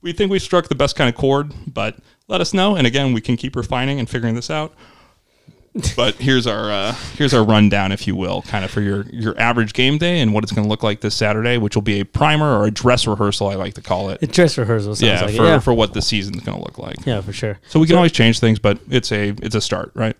we 0.00 0.12
think 0.12 0.32
we 0.32 0.40
struck 0.40 0.68
the 0.68 0.74
best 0.74 0.96
kind 0.96 1.08
of 1.08 1.14
chord, 1.14 1.52
but 1.64 1.96
let 2.26 2.40
us 2.40 2.52
know, 2.52 2.74
and 2.74 2.88
again, 2.88 3.12
we 3.12 3.20
can 3.20 3.36
keep 3.36 3.54
refining 3.54 4.00
and 4.00 4.10
figuring 4.10 4.34
this 4.34 4.50
out 4.50 4.74
but 5.96 6.16
here's 6.16 6.46
our 6.46 6.70
uh, 6.70 6.92
here's 7.16 7.32
our 7.32 7.42
rundown, 7.42 7.92
if 7.92 8.06
you 8.06 8.14
will, 8.14 8.42
kind 8.42 8.64
of 8.64 8.70
for 8.70 8.82
your 8.82 9.06
your 9.06 9.38
average 9.40 9.72
game 9.72 9.96
day 9.96 10.20
and 10.20 10.34
what 10.34 10.44
it's 10.44 10.52
going 10.52 10.64
to 10.64 10.68
look 10.68 10.82
like 10.82 11.00
this 11.00 11.14
Saturday, 11.14 11.56
which 11.56 11.74
will 11.74 11.82
be 11.82 12.00
a 12.00 12.04
primer 12.04 12.58
or 12.58 12.66
a 12.66 12.70
dress 12.70 13.06
rehearsal, 13.06 13.48
I 13.48 13.54
like 13.54 13.74
to 13.74 13.82
call 13.82 14.10
it. 14.10 14.22
A 14.22 14.26
dress 14.26 14.58
rehearsal 14.58 14.94
sounds 14.94 15.02
yeah, 15.02 15.24
like 15.24 15.34
for. 15.34 15.44
Yeah. 15.44 15.58
for 15.60 15.72
what 15.72 15.94
the 15.94 16.02
season's 16.02 16.42
going 16.42 16.58
to 16.58 16.64
look 16.64 16.78
like. 16.78 17.06
yeah, 17.06 17.22
for 17.22 17.32
sure. 17.32 17.58
So 17.68 17.80
we 17.80 17.86
can 17.86 17.96
always 17.96 18.12
change 18.12 18.38
things, 18.38 18.58
but 18.58 18.78
it's 18.90 19.10
a 19.12 19.30
it's 19.42 19.54
a 19.54 19.62
start, 19.62 19.92
right? 19.94 20.16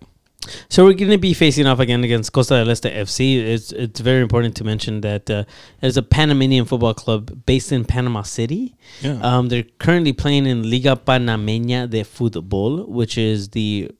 So 0.69 0.85
we're 0.85 0.95
going 0.95 1.11
to 1.11 1.19
be 1.19 1.35
facing 1.35 1.67
off 1.67 1.79
again 1.79 2.03
against 2.03 2.33
Costa 2.33 2.55
del 2.55 2.71
Este 2.71 2.85
FC. 2.85 3.37
It's 3.37 3.73
it's 3.73 4.01
very 4.01 4.23
important 4.23 4.57
to 4.57 4.65
mention 4.65 5.03
that 5.03 5.31
uh, 5.31 5.45
there's 5.81 5.97
a 5.97 6.03
Panamanian 6.03 6.65
football 6.65 6.95
club 6.95 7.45
based 7.47 7.73
in 7.73 7.85
Panama 7.85 8.23
City. 8.23 8.75
Yeah. 9.03 9.21
Um, 9.23 9.49
they're 9.49 9.65
currently 9.79 10.13
playing 10.13 10.47
in 10.47 10.69
Liga 10.69 10.97
Panameña 10.97 11.89
de 11.89 12.03
Fútbol, 12.03 12.89
which 12.89 13.17
is 13.19 13.51
the 13.51 13.91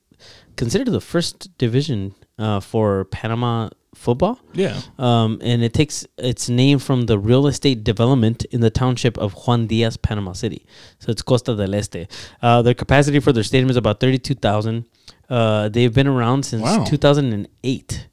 considered 0.57 0.91
the 0.91 1.01
first 1.01 1.57
division 1.59 2.15
uh, 2.39 2.61
for 2.61 3.05
Panama 3.07 3.69
football. 3.95 4.41
Yeah. 4.55 4.81
Um, 4.99 5.39
and 5.43 5.63
it 5.63 5.75
takes 5.75 6.07
its 6.17 6.49
name 6.49 6.79
from 6.79 7.03
the 7.03 7.19
real 7.19 7.47
estate 7.47 7.85
development 7.85 8.45
in 8.51 8.61
the 8.61 8.71
township 8.71 9.19
of 9.19 9.35
Juan 9.47 9.67
Diaz, 9.67 9.97
Panama 9.97 10.33
City. 10.33 10.67
So 10.99 11.11
it's 11.13 11.23
Costa 11.23 11.55
del 11.55 11.75
Este. 11.75 12.07
Uh, 12.41 12.63
their 12.63 12.75
capacity 12.75 13.21
for 13.21 13.33
their 13.33 13.45
stadium 13.45 13.71
is 13.71 13.77
about 13.77 14.01
32,000. 14.01 14.87
Uh, 15.29 15.69
they've 15.69 15.93
been 15.93 16.07
around 16.07 16.45
since 16.45 16.63
Wow. 16.63 16.85
2008. 16.85 18.09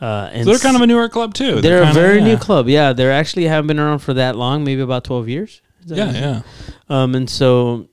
Uh, 0.00 0.30
and 0.32 0.44
So 0.44 0.50
they're 0.50 0.58
kind 0.60 0.76
of 0.76 0.82
a 0.82 0.86
newer 0.86 1.08
club 1.08 1.34
too. 1.34 1.60
they're, 1.60 1.82
a 1.82 1.86
kinda- 1.86 2.00
very 2.00 2.20
new 2.22 2.36
club. 2.36 2.68
Yeah, 2.68 2.92
they 2.92 3.10
actually 3.10 3.44
haven't 3.44 3.66
been 3.66 3.78
around 3.80 3.98
for 3.98 4.14
that 4.14 4.36
long, 4.36 4.64
maybe 4.64 4.80
about 4.80 5.04
12 5.04 5.28
years. 5.28 5.60
Yeah, 5.86 6.04
right? 6.06 6.14
yeah, 6.14 6.40
Um, 6.88 7.14
and 7.14 7.28
so, 7.28 7.88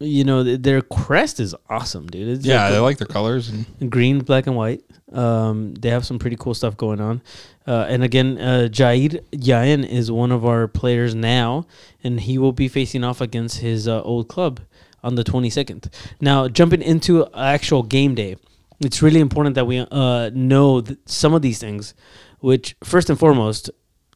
you 0.00 0.24
know, 0.24 0.42
th- 0.42 0.62
their 0.62 0.80
crest 0.80 1.40
is 1.40 1.54
awesome, 1.68 2.06
dude. 2.06 2.28
It's 2.28 2.46
yeah. 2.46 2.64
like 2.64 2.72
They 2.72 2.78
like 2.78 2.98
their 2.98 3.06
colors 3.06 3.50
and 3.50 3.90
green, 3.90 4.20
black, 4.20 4.46
and 4.46 4.56
white. 4.56 4.82
Um, 5.12 5.74
they 5.74 5.90
have 5.90 6.06
some 6.06 6.18
pretty 6.18 6.36
cool 6.36 6.54
stuff 6.54 6.76
going 6.76 7.00
on. 7.00 7.20
Uh, 7.66 7.86
and 7.88 8.02
again, 8.02 8.38
uh, 8.38 8.68
Jair 8.70 9.22
Jaen 9.32 9.86
is 9.86 10.10
one 10.10 10.32
of 10.32 10.44
our 10.46 10.66
players 10.66 11.14
now, 11.14 11.66
and 12.02 12.20
he 12.20 12.38
will 12.38 12.52
be 12.52 12.68
facing 12.68 13.04
off 13.04 13.20
against 13.20 13.58
his 13.58 13.86
uh, 13.86 14.02
old 14.02 14.28
club 14.28 14.60
on 15.02 15.14
the 15.14 15.24
22nd. 15.24 15.92
Now, 16.20 16.48
jumping 16.48 16.82
into 16.82 17.26
actual 17.34 17.82
game 17.82 18.14
day, 18.14 18.36
it's 18.80 19.02
really 19.02 19.20
important 19.20 19.54
that 19.56 19.66
we 19.66 19.86
uh, 19.90 20.30
know 20.32 20.80
th- 20.80 20.98
some 21.04 21.34
of 21.34 21.42
these 21.42 21.58
things, 21.58 21.94
which, 22.38 22.74
first 22.82 23.10
and 23.10 23.18
foremost, 23.18 23.70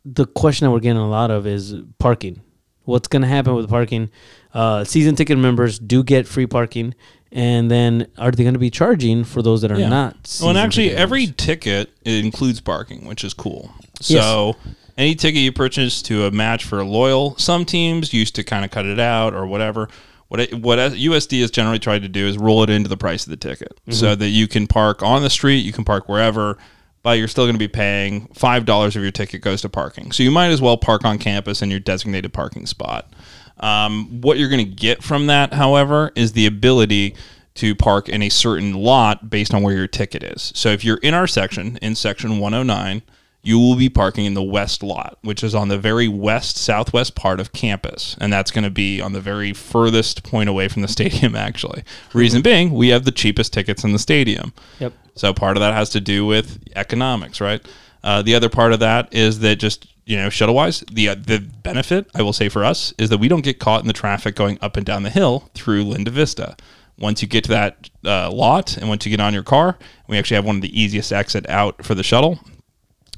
the 0.04 0.26
question 0.26 0.66
that 0.66 0.70
we're 0.70 0.80
getting 0.80 0.98
a 0.98 1.08
lot 1.08 1.30
of 1.30 1.46
is 1.46 1.74
parking. 1.98 2.40
What's 2.84 3.08
going 3.08 3.22
to 3.22 3.28
happen 3.28 3.54
with 3.54 3.68
parking? 3.68 4.10
Uh, 4.54 4.84
season 4.84 5.16
ticket 5.16 5.36
members 5.36 5.78
do 5.78 6.02
get 6.02 6.26
free 6.28 6.46
parking, 6.46 6.94
and 7.32 7.70
then 7.70 8.06
are 8.16 8.30
they 8.30 8.44
going 8.44 8.54
to 8.54 8.60
be 8.60 8.70
charging 8.70 9.24
for 9.24 9.42
those 9.42 9.60
that 9.62 9.72
are 9.72 9.78
Yeah. 9.78 9.88
not? 9.88 10.12
Well, 10.40 10.50
and 10.50 10.56
season 10.56 10.56
actually, 10.56 10.84
ticket 10.90 10.98
every 11.00 11.20
members? 11.26 11.36
ticket 11.44 11.90
it 12.04 12.24
includes 12.24 12.60
parking, 12.60 13.06
which 13.06 13.24
is 13.24 13.34
cool. 13.34 13.72
So, 14.00 14.54
any 14.96 15.16
ticket 15.16 15.40
you 15.40 15.50
purchase 15.50 16.00
to 16.02 16.24
a 16.26 16.30
match 16.30 16.64
for 16.64 16.78
a 16.78 16.84
loyal, 16.84 17.36
some 17.36 17.64
teams 17.64 18.12
used 18.14 18.36
to 18.36 18.44
kind 18.44 18.64
of 18.64 18.70
cut 18.70 18.86
it 18.86 19.00
out 19.00 19.34
or 19.34 19.46
whatever. 19.46 19.88
What 20.28 20.40
it, 20.40 20.54
what 20.54 20.78
USD 20.78 21.40
has 21.42 21.50
generally 21.50 21.78
tried 21.78 22.02
to 22.02 22.08
do 22.08 22.26
is 22.26 22.38
roll 22.38 22.62
it 22.62 22.70
into 22.70 22.88
the 22.88 22.96
price 22.96 23.24
of 23.26 23.30
the 23.30 23.36
ticket, 23.36 23.78
so 23.90 24.14
that 24.14 24.28
you 24.28 24.46
can 24.48 24.66
park 24.66 25.02
on 25.02 25.22
the 25.22 25.30
street, 25.30 25.58
you 25.64 25.72
can 25.72 25.84
park 25.84 26.08
wherever, 26.08 26.56
but 27.02 27.18
you're 27.18 27.28
still 27.28 27.44
going 27.44 27.54
to 27.54 27.58
be 27.58 27.68
paying 27.68 28.28
five 28.34 28.64
dollars 28.64 28.94
of 28.96 29.02
your 29.02 29.10
ticket 29.12 29.42
goes 29.42 29.60
to 29.62 29.68
parking. 29.68 30.12
So 30.12 30.22
you 30.22 30.30
might 30.30 30.48
as 30.48 30.60
well 30.62 30.76
park 30.76 31.04
on 31.04 31.18
campus 31.18 31.60
in 31.60 31.70
your 31.70 31.80
designated 31.80 32.32
parking 32.32 32.66
spot. 32.66 33.12
Um, 33.60 34.20
what 34.20 34.38
you're 34.38 34.48
going 34.48 34.64
to 34.64 34.70
get 34.70 35.02
from 35.02 35.26
that, 35.26 35.52
however, 35.52 36.12
is 36.14 36.32
the 36.32 36.46
ability 36.46 37.14
to 37.54 37.74
park 37.74 38.08
in 38.08 38.22
a 38.22 38.28
certain 38.28 38.74
lot 38.74 39.30
based 39.30 39.54
on 39.54 39.62
where 39.62 39.76
your 39.76 39.86
ticket 39.86 40.22
is. 40.22 40.52
So 40.54 40.70
if 40.70 40.84
you're 40.84 40.98
in 40.98 41.14
our 41.14 41.26
section, 41.26 41.76
in 41.78 41.94
section 41.94 42.38
109, 42.38 43.02
you 43.44 43.58
will 43.58 43.76
be 43.76 43.90
parking 43.90 44.24
in 44.24 44.34
the 44.34 44.42
west 44.42 44.82
lot, 44.82 45.18
which 45.22 45.44
is 45.44 45.54
on 45.54 45.68
the 45.68 45.78
very 45.78 46.08
west 46.08 46.56
southwest 46.56 47.14
part 47.14 47.38
of 47.38 47.52
campus. 47.52 48.16
And 48.18 48.32
that's 48.32 48.50
going 48.50 48.64
to 48.64 48.70
be 48.70 49.00
on 49.00 49.12
the 49.12 49.20
very 49.20 49.52
furthest 49.52 50.24
point 50.24 50.48
away 50.48 50.66
from 50.66 50.82
the 50.82 50.88
stadium, 50.98 51.36
actually. 51.36 51.84
Reason 52.12 52.42
being, 52.42 52.72
we 52.72 52.88
have 52.88 53.04
the 53.04 53.12
cheapest 53.12 53.52
tickets 53.52 53.84
in 53.84 53.92
the 53.92 53.98
stadium. 53.98 54.52
Yep. 54.80 54.94
So 55.14 55.32
part 55.32 55.56
of 55.56 55.60
that 55.60 55.74
has 55.74 55.90
to 55.90 56.00
do 56.00 56.26
with 56.26 56.58
economics, 56.74 57.40
right? 57.40 57.64
Uh, 58.02 58.22
the 58.22 58.34
other 58.34 58.48
part 58.48 58.72
of 58.72 58.80
that 58.80 59.12
is 59.14 59.38
that 59.40 59.56
just 59.56 59.86
you 60.06 60.16
know 60.16 60.28
shuttle 60.28 60.54
wise, 60.54 60.80
the 60.92 61.08
uh, 61.08 61.14
the 61.14 61.38
benefit 61.38 62.06
I 62.14 62.22
will 62.22 62.32
say 62.32 62.48
for 62.48 62.64
us 62.64 62.92
is 62.98 63.10
that 63.10 63.18
we 63.18 63.28
don't 63.28 63.44
get 63.44 63.58
caught 63.58 63.80
in 63.80 63.86
the 63.86 63.92
traffic 63.92 64.36
going 64.36 64.58
up 64.60 64.76
and 64.76 64.84
down 64.84 65.02
the 65.02 65.10
hill 65.10 65.50
through 65.54 65.84
Linda 65.84 66.10
Vista. 66.10 66.56
Once 66.98 67.22
you 67.22 67.28
get 67.28 67.44
to 67.44 67.50
that 67.50 67.90
uh, 68.04 68.30
lot 68.30 68.76
and 68.76 68.88
once 68.88 69.04
you 69.04 69.10
get 69.10 69.20
on 69.20 69.34
your 69.34 69.42
car, 69.42 69.76
we 70.06 70.16
actually 70.16 70.36
have 70.36 70.44
one 70.44 70.56
of 70.56 70.62
the 70.62 70.80
easiest 70.80 71.12
exit 71.12 71.48
out 71.48 71.84
for 71.84 71.94
the 71.94 72.04
shuttle. 72.04 72.38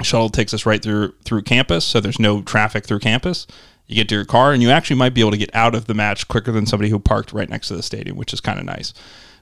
Shuttle 0.03 0.31
takes 0.31 0.55
us 0.55 0.65
right 0.65 0.83
through 0.83 1.15
through 1.25 1.43
campus, 1.43 1.85
so 1.85 2.01
there's 2.01 2.19
no 2.19 2.43
traffic 2.43 2.87
through 2.87 3.01
campus. 3.01 3.47
You 3.87 3.95
get 3.95 4.09
to 4.09 4.17
your 4.17 4.25
car, 4.25 4.53
and 4.53 4.63
you 4.63 4.71
actually 4.71 4.97
might 4.97 5.15
be 5.15 5.21
able 5.21 5.31
to 5.31 5.37
get 5.37 5.55
out 5.55 5.75
of 5.75 5.87
the 5.87 5.95
match 5.95 6.27
quicker 6.29 6.53
than 6.53 6.67
somebody 6.67 6.91
who 6.91 6.99
parked 6.99 7.33
right 7.33 7.49
next 7.49 7.69
to 7.69 7.77
the 7.77 7.83
stadium, 7.83 8.17
which 8.17 8.33
is 8.33 8.41
kind 8.41 8.59
of 8.59 8.65
nice. 8.65 8.93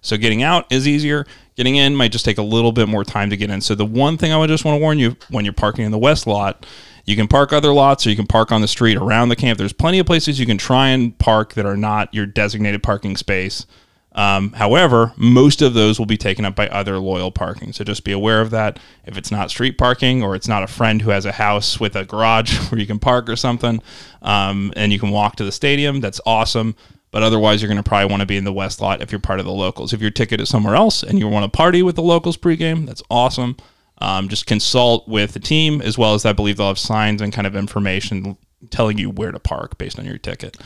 So 0.02 0.18
getting 0.18 0.42
out 0.42 0.70
is 0.70 0.86
easier. 0.86 1.26
Getting 1.56 1.76
in 1.76 1.96
might 1.96 2.12
just 2.12 2.26
take 2.26 2.36
a 2.36 2.42
little 2.42 2.72
bit 2.72 2.88
more 2.88 3.04
time 3.04 3.30
to 3.30 3.38
get 3.38 3.50
in. 3.50 3.62
So 3.62 3.74
the 3.74 3.86
one 3.86 4.18
thing 4.18 4.32
I 4.32 4.36
would 4.36 4.48
just 4.48 4.64
want 4.64 4.76
to 4.76 4.80
warn 4.80 4.98
you 4.98 5.16
when 5.30 5.46
you're 5.46 5.54
parking 5.54 5.86
in 5.86 5.92
the 5.92 5.98
west 5.98 6.26
lot, 6.26 6.66
you 7.04 7.16
can 7.16 7.28
park 7.28 7.52
other 7.52 7.72
lots 7.72 8.06
or 8.06 8.10
you 8.10 8.16
can 8.16 8.26
park 8.26 8.50
on 8.50 8.60
the 8.60 8.68
street 8.68 8.96
around 8.96 9.28
the 9.28 9.36
camp. 9.36 9.58
There's 9.58 9.72
plenty 9.72 9.98
of 9.98 10.06
places 10.06 10.40
you 10.40 10.46
can 10.46 10.58
try 10.58 10.88
and 10.88 11.16
park 11.18 11.54
that 11.54 11.66
are 11.66 11.76
not 11.76 12.12
your 12.14 12.26
designated 12.26 12.82
parking 12.82 13.16
space. 13.16 13.66
Um, 14.14 14.52
however, 14.52 15.12
most 15.16 15.60
of 15.60 15.74
those 15.74 15.98
will 15.98 16.06
be 16.06 16.16
taken 16.16 16.44
up 16.44 16.54
by 16.54 16.68
other 16.68 16.98
loyal 16.98 17.32
parking. 17.32 17.72
So 17.72 17.82
just 17.82 18.04
be 18.04 18.12
aware 18.12 18.40
of 18.40 18.50
that. 18.50 18.78
If 19.04 19.18
it's 19.18 19.32
not 19.32 19.50
street 19.50 19.76
parking 19.76 20.22
or 20.22 20.36
it's 20.36 20.46
not 20.46 20.62
a 20.62 20.68
friend 20.68 21.02
who 21.02 21.10
has 21.10 21.26
a 21.26 21.32
house 21.32 21.80
with 21.80 21.96
a 21.96 22.04
garage 22.04 22.56
where 22.70 22.80
you 22.80 22.86
can 22.86 23.00
park 23.00 23.28
or 23.28 23.36
something, 23.36 23.82
um, 24.22 24.72
and 24.76 24.92
you 24.92 25.00
can 25.00 25.10
walk 25.10 25.36
to 25.36 25.44
the 25.44 25.52
stadium, 25.52 26.00
that's 26.00 26.20
awesome. 26.24 26.76
But 27.10 27.22
otherwise, 27.22 27.60
you're 27.60 27.68
going 27.68 27.82
to 27.82 27.88
probably 27.88 28.10
want 28.10 28.20
to 28.20 28.26
be 28.26 28.36
in 28.36 28.44
the 28.44 28.52
west 28.52 28.80
lot 28.80 29.00
if 29.00 29.12
you're 29.12 29.20
part 29.20 29.40
of 29.40 29.46
the 29.46 29.52
locals. 29.52 29.92
If 29.92 30.00
your 30.00 30.10
ticket 30.10 30.40
is 30.40 30.48
somewhere 30.48 30.74
else 30.74 31.02
and 31.02 31.18
you 31.18 31.28
want 31.28 31.44
to 31.44 31.56
party 31.56 31.82
with 31.82 31.96
the 31.96 32.02
locals 32.02 32.36
pregame, 32.36 32.86
that's 32.86 33.02
awesome. 33.08 33.56
Um, 34.04 34.28
just 34.28 34.44
consult 34.44 35.08
with 35.08 35.32
the 35.32 35.40
team 35.40 35.80
as 35.80 35.96
well 35.96 36.12
as 36.12 36.26
I 36.26 36.34
believe 36.34 36.58
they'll 36.58 36.68
have 36.68 36.78
signs 36.78 37.22
and 37.22 37.32
kind 37.32 37.46
of 37.46 37.56
information 37.56 38.36
telling 38.68 38.98
you 38.98 39.08
where 39.08 39.32
to 39.32 39.38
park 39.38 39.78
based 39.78 39.98
on 39.98 40.04
your 40.04 40.18
ticket. 40.18 40.58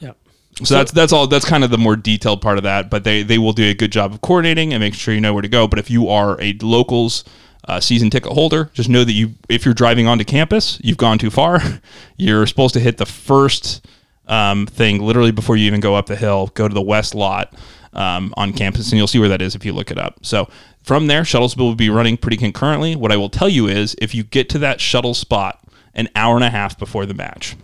Yep. 0.00 0.18
So, 0.62 0.74
that's 0.74 0.92
that's 0.92 1.10
all. 1.10 1.26
That's 1.26 1.46
kind 1.46 1.64
of 1.64 1.70
the 1.70 1.78
more 1.78 1.96
detailed 1.96 2.42
part 2.42 2.58
of 2.58 2.64
that. 2.64 2.90
But 2.90 3.04
they 3.04 3.22
they 3.22 3.38
will 3.38 3.54
do 3.54 3.64
a 3.70 3.72
good 3.72 3.92
job 3.92 4.12
of 4.12 4.20
coordinating 4.20 4.74
and 4.74 4.82
making 4.82 4.98
sure 4.98 5.14
you 5.14 5.22
know 5.22 5.32
where 5.32 5.40
to 5.40 5.48
go. 5.48 5.66
But 5.66 5.78
if 5.78 5.90
you 5.90 6.10
are 6.10 6.38
a 6.38 6.52
locals 6.60 7.24
uh, 7.66 7.80
season 7.80 8.10
ticket 8.10 8.30
holder, 8.30 8.70
just 8.74 8.90
know 8.90 9.04
that 9.04 9.12
you 9.12 9.36
if 9.48 9.64
you're 9.64 9.72
driving 9.72 10.06
onto 10.06 10.24
campus, 10.24 10.78
you've 10.84 10.98
gone 10.98 11.16
too 11.16 11.30
far. 11.30 11.62
You're 12.18 12.46
supposed 12.46 12.74
to 12.74 12.80
hit 12.80 12.98
the 12.98 13.06
first 13.06 13.86
um, 14.26 14.66
thing 14.66 15.00
literally 15.00 15.32
before 15.32 15.56
you 15.56 15.66
even 15.66 15.80
go 15.80 15.94
up 15.94 16.06
the 16.06 16.16
hill. 16.16 16.48
Go 16.54 16.68
to 16.68 16.74
the 16.74 16.82
west 16.82 17.14
lot 17.14 17.54
um, 17.94 18.34
on 18.36 18.52
campus, 18.52 18.90
and 18.90 18.98
you'll 18.98 19.06
see 19.06 19.18
where 19.18 19.30
that 19.30 19.40
is 19.40 19.54
if 19.54 19.64
you 19.64 19.72
look 19.72 19.90
it 19.90 19.98
up. 19.98 20.18
So 20.26 20.50
from 20.82 21.06
there, 21.06 21.24
shuttles 21.24 21.56
will 21.56 21.74
be 21.74 21.90
running 21.90 22.16
pretty 22.16 22.36
concurrently. 22.36 22.96
What 22.96 23.12
I 23.12 23.16
will 23.16 23.30
tell 23.30 23.48
you 23.48 23.68
is 23.68 23.94
if 24.00 24.14
you 24.14 24.24
get 24.24 24.48
to 24.50 24.58
that 24.60 24.80
shuttle 24.80 25.14
spot 25.14 25.62
an 25.94 26.08
hour 26.14 26.36
and 26.36 26.44
a 26.44 26.50
half 26.50 26.78
before 26.78 27.06
the 27.06 27.14
match. 27.14 27.56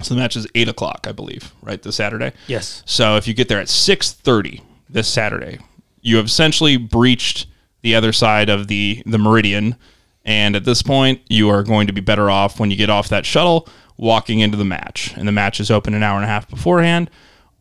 So 0.00 0.14
the 0.14 0.20
match 0.20 0.36
is 0.36 0.48
eight 0.54 0.68
o'clock, 0.68 1.06
I 1.08 1.12
believe, 1.12 1.52
right? 1.62 1.80
This 1.80 1.96
Saturday. 1.96 2.32
Yes. 2.48 2.82
So 2.86 3.16
if 3.16 3.28
you 3.28 3.34
get 3.34 3.48
there 3.48 3.60
at 3.60 3.68
six 3.68 4.12
thirty 4.12 4.60
this 4.88 5.08
Saturday, 5.08 5.58
you 6.00 6.16
have 6.16 6.26
essentially 6.26 6.76
breached 6.76 7.46
the 7.82 7.94
other 7.94 8.12
side 8.12 8.48
of 8.48 8.68
the 8.68 9.02
the 9.06 9.18
meridian, 9.18 9.76
and 10.24 10.56
at 10.56 10.64
this 10.64 10.82
point, 10.82 11.20
you 11.28 11.48
are 11.48 11.62
going 11.62 11.86
to 11.86 11.92
be 11.92 12.00
better 12.00 12.30
off 12.30 12.58
when 12.58 12.70
you 12.70 12.76
get 12.76 12.90
off 12.90 13.08
that 13.10 13.24
shuttle 13.24 13.68
walking 13.96 14.40
into 14.40 14.56
the 14.56 14.64
match. 14.64 15.14
And 15.16 15.28
the 15.28 15.32
match 15.32 15.60
is 15.60 15.70
open 15.70 15.94
an 15.94 16.02
hour 16.02 16.16
and 16.16 16.24
a 16.24 16.28
half 16.28 16.48
beforehand. 16.48 17.08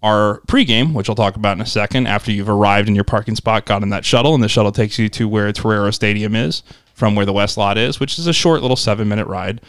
Our 0.04 0.42
pregame, 0.48 0.94
which 0.94 1.10
I'll 1.10 1.16
talk 1.16 1.36
about 1.36 1.58
in 1.58 1.62
a 1.62 1.66
second, 1.66 2.08
after 2.08 2.32
you've 2.32 2.50
arrived 2.50 2.88
in 2.88 2.96
your 2.96 3.04
parking 3.04 3.36
spot, 3.36 3.66
got 3.66 3.84
in 3.84 3.90
that 3.90 4.04
shuttle, 4.04 4.34
and 4.34 4.44
the 4.44 4.50
shuttle 4.50 4.72
takes 4.72 4.98
you 4.98 5.10
to 5.10 5.28
where 5.28 5.52
Torero 5.52 5.92
Stadium 5.92 6.36
is 6.36 6.64
from 6.94 7.16
where 7.16 7.26
the 7.26 7.34
West 7.34 7.58
Lot 7.58 7.78
is, 7.78 8.00
which 8.00 8.18
is 8.18 8.28
a 8.28 8.34
short 8.34 8.62
little 8.62 8.78
seven 8.78 9.08
minute 9.08 9.28
ride. 9.28 9.62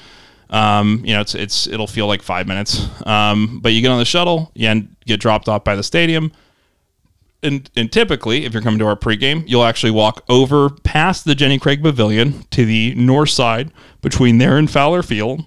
Um, 0.49 1.03
you 1.05 1.15
know, 1.15 1.21
it's 1.21 1.35
it's 1.35 1.67
it'll 1.67 1.87
feel 1.87 2.07
like 2.07 2.23
five 2.23 2.47
minutes. 2.47 2.87
Um, 3.07 3.61
but 3.61 3.73
you 3.73 3.81
get 3.81 3.91
on 3.91 3.99
the 3.99 4.05
shuttle, 4.05 4.53
you 4.55 4.69
end, 4.69 4.95
get 5.07 5.21
dropped 5.21 5.49
off 5.49 5.65
by 5.65 5.75
the 5.77 5.83
stadium, 5.83 6.33
and 7.43 7.71
and 7.75 7.91
typically, 7.91 8.45
if 8.45 8.53
you're 8.53 8.63
coming 8.63 8.79
to 8.79 8.87
our 8.87 8.97
pregame, 8.97 9.45
you'll 9.47 9.65
actually 9.65 9.93
walk 9.93 10.23
over 10.29 10.71
past 10.71 11.25
the 11.25 11.35
Jenny 11.35 11.59
Craig 11.59 11.83
Pavilion 11.83 12.45
to 12.51 12.65
the 12.65 12.95
north 12.95 13.31
side 13.31 13.73
between 14.01 14.39
there 14.39 14.59
and 14.59 14.71
Fowler 14.71 15.03
Field, 15.03 15.47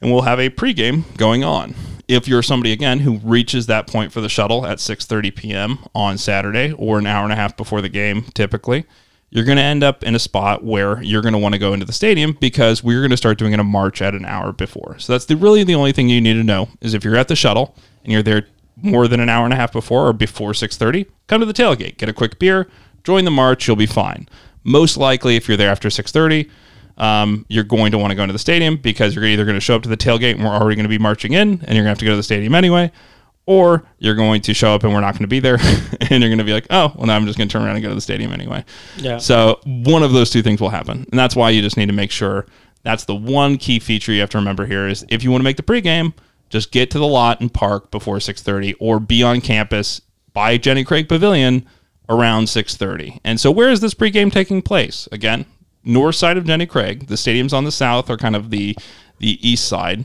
and 0.00 0.12
we'll 0.12 0.22
have 0.22 0.38
a 0.38 0.48
pregame 0.48 1.04
going 1.16 1.44
on. 1.44 1.74
If 2.10 2.26
you're 2.26 2.42
somebody 2.42 2.72
again 2.72 2.98
who 2.98 3.18
reaches 3.18 3.66
that 3.66 3.86
point 3.86 4.12
for 4.12 4.20
the 4.20 4.28
shuttle 4.28 4.66
at 4.66 4.78
6:30 4.78 5.32
p.m. 5.36 5.78
on 5.94 6.18
Saturday 6.18 6.72
or 6.72 6.98
an 6.98 7.06
hour 7.06 7.22
and 7.22 7.32
a 7.32 7.36
half 7.36 7.56
before 7.56 7.80
the 7.80 7.88
game, 7.88 8.24
typically, 8.34 8.84
you're 9.30 9.44
going 9.44 9.58
to 9.58 9.62
end 9.62 9.84
up 9.84 10.02
in 10.02 10.16
a 10.16 10.18
spot 10.18 10.64
where 10.64 11.00
you're 11.04 11.22
going 11.22 11.34
to 11.34 11.38
want 11.38 11.54
to 11.54 11.58
go 11.60 11.72
into 11.72 11.86
the 11.86 11.92
stadium 11.92 12.36
because 12.40 12.82
we're 12.82 13.00
going 13.00 13.12
to 13.12 13.16
start 13.16 13.38
doing 13.38 13.54
a 13.54 13.62
march 13.62 14.02
at 14.02 14.16
an 14.16 14.24
hour 14.24 14.50
before. 14.50 14.98
So 14.98 15.12
that's 15.12 15.26
the, 15.26 15.36
really 15.36 15.62
the 15.62 15.76
only 15.76 15.92
thing 15.92 16.08
you 16.08 16.20
need 16.20 16.32
to 16.34 16.42
know 16.42 16.68
is 16.80 16.94
if 16.94 17.04
you're 17.04 17.14
at 17.14 17.28
the 17.28 17.36
shuttle 17.36 17.76
and 18.02 18.12
you're 18.12 18.24
there 18.24 18.48
more 18.74 19.06
than 19.06 19.20
an 19.20 19.28
hour 19.28 19.44
and 19.44 19.54
a 19.54 19.56
half 19.56 19.72
before 19.72 20.08
or 20.08 20.12
before 20.12 20.50
6:30, 20.50 21.06
come 21.28 21.38
to 21.38 21.46
the 21.46 21.54
tailgate, 21.54 21.96
get 21.96 22.08
a 22.08 22.12
quick 22.12 22.40
beer, 22.40 22.66
join 23.04 23.24
the 23.24 23.30
march, 23.30 23.68
you'll 23.68 23.76
be 23.76 23.86
fine. 23.86 24.28
Most 24.64 24.96
likely, 24.96 25.36
if 25.36 25.46
you're 25.46 25.56
there 25.56 25.70
after 25.70 25.88
6:30, 25.88 26.50
um, 27.00 27.46
you're 27.48 27.64
going 27.64 27.90
to 27.92 27.98
want 27.98 28.10
to 28.10 28.14
go 28.14 28.22
into 28.22 28.34
the 28.34 28.38
stadium 28.38 28.76
because 28.76 29.14
you're 29.14 29.24
either 29.24 29.46
going 29.46 29.56
to 29.56 29.60
show 29.60 29.74
up 29.74 29.82
to 29.82 29.88
the 29.88 29.96
tailgate 29.96 30.34
and 30.34 30.44
we're 30.44 30.50
already 30.50 30.76
going 30.76 30.84
to 30.84 30.90
be 30.90 30.98
marching 30.98 31.32
in, 31.32 31.48
and 31.48 31.60
you're 31.60 31.68
going 31.68 31.84
to 31.84 31.88
have 31.88 31.98
to 31.98 32.04
go 32.04 32.10
to 32.12 32.16
the 32.16 32.22
stadium 32.22 32.54
anyway, 32.54 32.92
or 33.46 33.82
you're 33.98 34.14
going 34.14 34.42
to 34.42 34.52
show 34.52 34.74
up 34.74 34.84
and 34.84 34.92
we're 34.92 35.00
not 35.00 35.12
going 35.12 35.22
to 35.22 35.26
be 35.26 35.40
there, 35.40 35.56
and 36.02 36.22
you're 36.22 36.28
going 36.28 36.38
to 36.38 36.44
be 36.44 36.52
like, 36.52 36.66
oh, 36.68 36.92
well, 36.94 37.06
now 37.06 37.16
I'm 37.16 37.24
just 37.24 37.38
going 37.38 37.48
to 37.48 37.52
turn 37.52 37.62
around 37.62 37.76
and 37.76 37.82
go 37.82 37.88
to 37.88 37.94
the 37.94 38.02
stadium 38.02 38.32
anyway. 38.32 38.64
Yeah. 38.98 39.16
So 39.16 39.60
one 39.64 40.02
of 40.02 40.12
those 40.12 40.28
two 40.28 40.42
things 40.42 40.60
will 40.60 40.68
happen, 40.68 41.06
and 41.10 41.18
that's 41.18 41.34
why 41.34 41.50
you 41.50 41.62
just 41.62 41.76
need 41.76 41.86
to 41.86 41.94
make 41.94 42.10
sure. 42.10 42.46
That's 42.82 43.04
the 43.04 43.14
one 43.14 43.58
key 43.58 43.78
feature 43.78 44.12
you 44.12 44.20
have 44.20 44.30
to 44.30 44.38
remember 44.38 44.64
here 44.64 44.88
is 44.88 45.04
if 45.10 45.22
you 45.22 45.30
want 45.30 45.40
to 45.40 45.44
make 45.44 45.58
the 45.58 45.62
pregame, 45.62 46.14
just 46.48 46.72
get 46.72 46.90
to 46.92 46.98
the 46.98 47.06
lot 47.06 47.40
and 47.40 47.52
park 47.52 47.90
before 47.90 48.16
6:30, 48.16 48.74
or 48.78 49.00
be 49.00 49.22
on 49.22 49.40
campus 49.40 50.00
by 50.32 50.56
Jenny 50.56 50.84
Craig 50.84 51.08
Pavilion 51.08 51.66
around 52.08 52.44
6:30. 52.44 53.20
And 53.22 53.38
so, 53.38 53.50
where 53.50 53.70
is 53.70 53.80
this 53.80 53.94
pregame 53.94 54.32
taking 54.32 54.62
place? 54.62 55.08
Again, 55.12 55.44
north 55.84 56.16
side 56.16 56.36
of 56.36 56.44
Jenny 56.44 56.66
Craig. 56.66 57.06
The 57.06 57.14
stadiums 57.14 57.52
on 57.52 57.64
the 57.64 57.72
south 57.72 58.10
are 58.10 58.16
kind 58.16 58.36
of 58.36 58.50
the 58.50 58.76
the 59.18 59.48
east 59.48 59.66
side. 59.66 60.04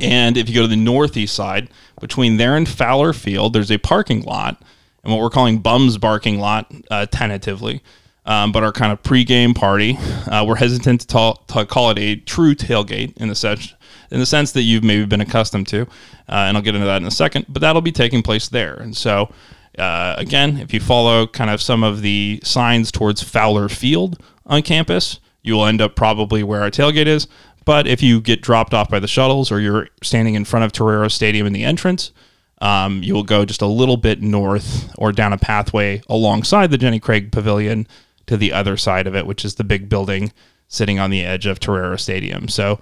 And 0.00 0.36
if 0.36 0.48
you 0.48 0.54
go 0.54 0.62
to 0.62 0.68
the 0.68 0.76
northeast 0.76 1.34
side, 1.34 1.70
between 2.00 2.36
there 2.36 2.56
and 2.56 2.68
Fowler 2.68 3.12
Field, 3.12 3.52
there's 3.52 3.70
a 3.70 3.78
parking 3.78 4.22
lot, 4.22 4.62
and 5.02 5.12
what 5.12 5.22
we're 5.22 5.30
calling 5.30 5.60
Bums 5.60 5.96
Parking 5.96 6.38
Lot, 6.38 6.70
uh, 6.90 7.06
tentatively. 7.06 7.82
Um, 8.26 8.52
but 8.52 8.62
our 8.62 8.72
kind 8.72 8.92
of 8.92 9.02
pregame 9.02 9.54
party, 9.54 9.96
uh, 10.30 10.44
we're 10.46 10.56
hesitant 10.56 11.00
to, 11.00 11.06
ta- 11.06 11.32
to 11.32 11.64
call 11.64 11.90
it 11.90 11.98
a 11.98 12.16
true 12.16 12.54
tailgate 12.54 13.16
in 13.16 13.28
the 13.28 13.34
sense 13.34 13.74
in 14.10 14.20
the 14.20 14.26
sense 14.26 14.52
that 14.52 14.62
you've 14.62 14.84
maybe 14.84 15.04
been 15.04 15.20
accustomed 15.20 15.68
to, 15.68 15.82
uh, 15.82 15.86
and 16.28 16.56
I'll 16.56 16.62
get 16.62 16.74
into 16.74 16.86
that 16.86 17.00
in 17.02 17.06
a 17.06 17.10
second. 17.10 17.46
But 17.48 17.60
that'll 17.60 17.82
be 17.82 17.92
taking 17.92 18.22
place 18.22 18.48
there, 18.48 18.74
and 18.74 18.96
so. 18.96 19.32
Uh, 19.78 20.16
again, 20.18 20.56
if 20.56 20.74
you 20.74 20.80
follow 20.80 21.24
kind 21.24 21.50
of 21.50 21.62
some 21.62 21.84
of 21.84 22.02
the 22.02 22.40
signs 22.42 22.90
towards 22.90 23.22
Fowler 23.22 23.68
Field 23.68 24.20
on 24.48 24.62
campus, 24.62 25.20
you 25.42 25.54
will 25.54 25.66
end 25.66 25.80
up 25.80 25.94
probably 25.94 26.42
where 26.42 26.62
our 26.62 26.70
tailgate 26.70 27.06
is. 27.06 27.28
But 27.64 27.86
if 27.86 28.02
you 28.02 28.20
get 28.20 28.40
dropped 28.40 28.72
off 28.72 28.88
by 28.88 28.98
the 28.98 29.06
shuttles 29.06 29.52
or 29.52 29.60
you're 29.60 29.88
standing 30.02 30.34
in 30.34 30.44
front 30.44 30.64
of 30.64 30.72
Torero 30.72 31.08
Stadium 31.08 31.46
in 31.46 31.52
the 31.52 31.64
entrance, 31.64 32.12
um, 32.60 33.02
you 33.02 33.14
will 33.14 33.24
go 33.24 33.44
just 33.44 33.62
a 33.62 33.66
little 33.66 33.96
bit 33.96 34.22
north 34.22 34.92
or 34.96 35.12
down 35.12 35.32
a 35.32 35.38
pathway 35.38 36.02
alongside 36.08 36.70
the 36.70 36.78
Jenny 36.78 36.98
Craig 36.98 37.30
Pavilion 37.30 37.86
to 38.26 38.36
the 38.36 38.52
other 38.52 38.76
side 38.76 39.06
of 39.06 39.14
it, 39.14 39.26
which 39.26 39.44
is 39.44 39.56
the 39.56 39.64
big 39.64 39.88
building 39.88 40.32
sitting 40.68 40.98
on 40.98 41.10
the 41.10 41.24
edge 41.24 41.46
of 41.46 41.60
Torero 41.60 41.96
Stadium. 41.96 42.48
So 42.48 42.80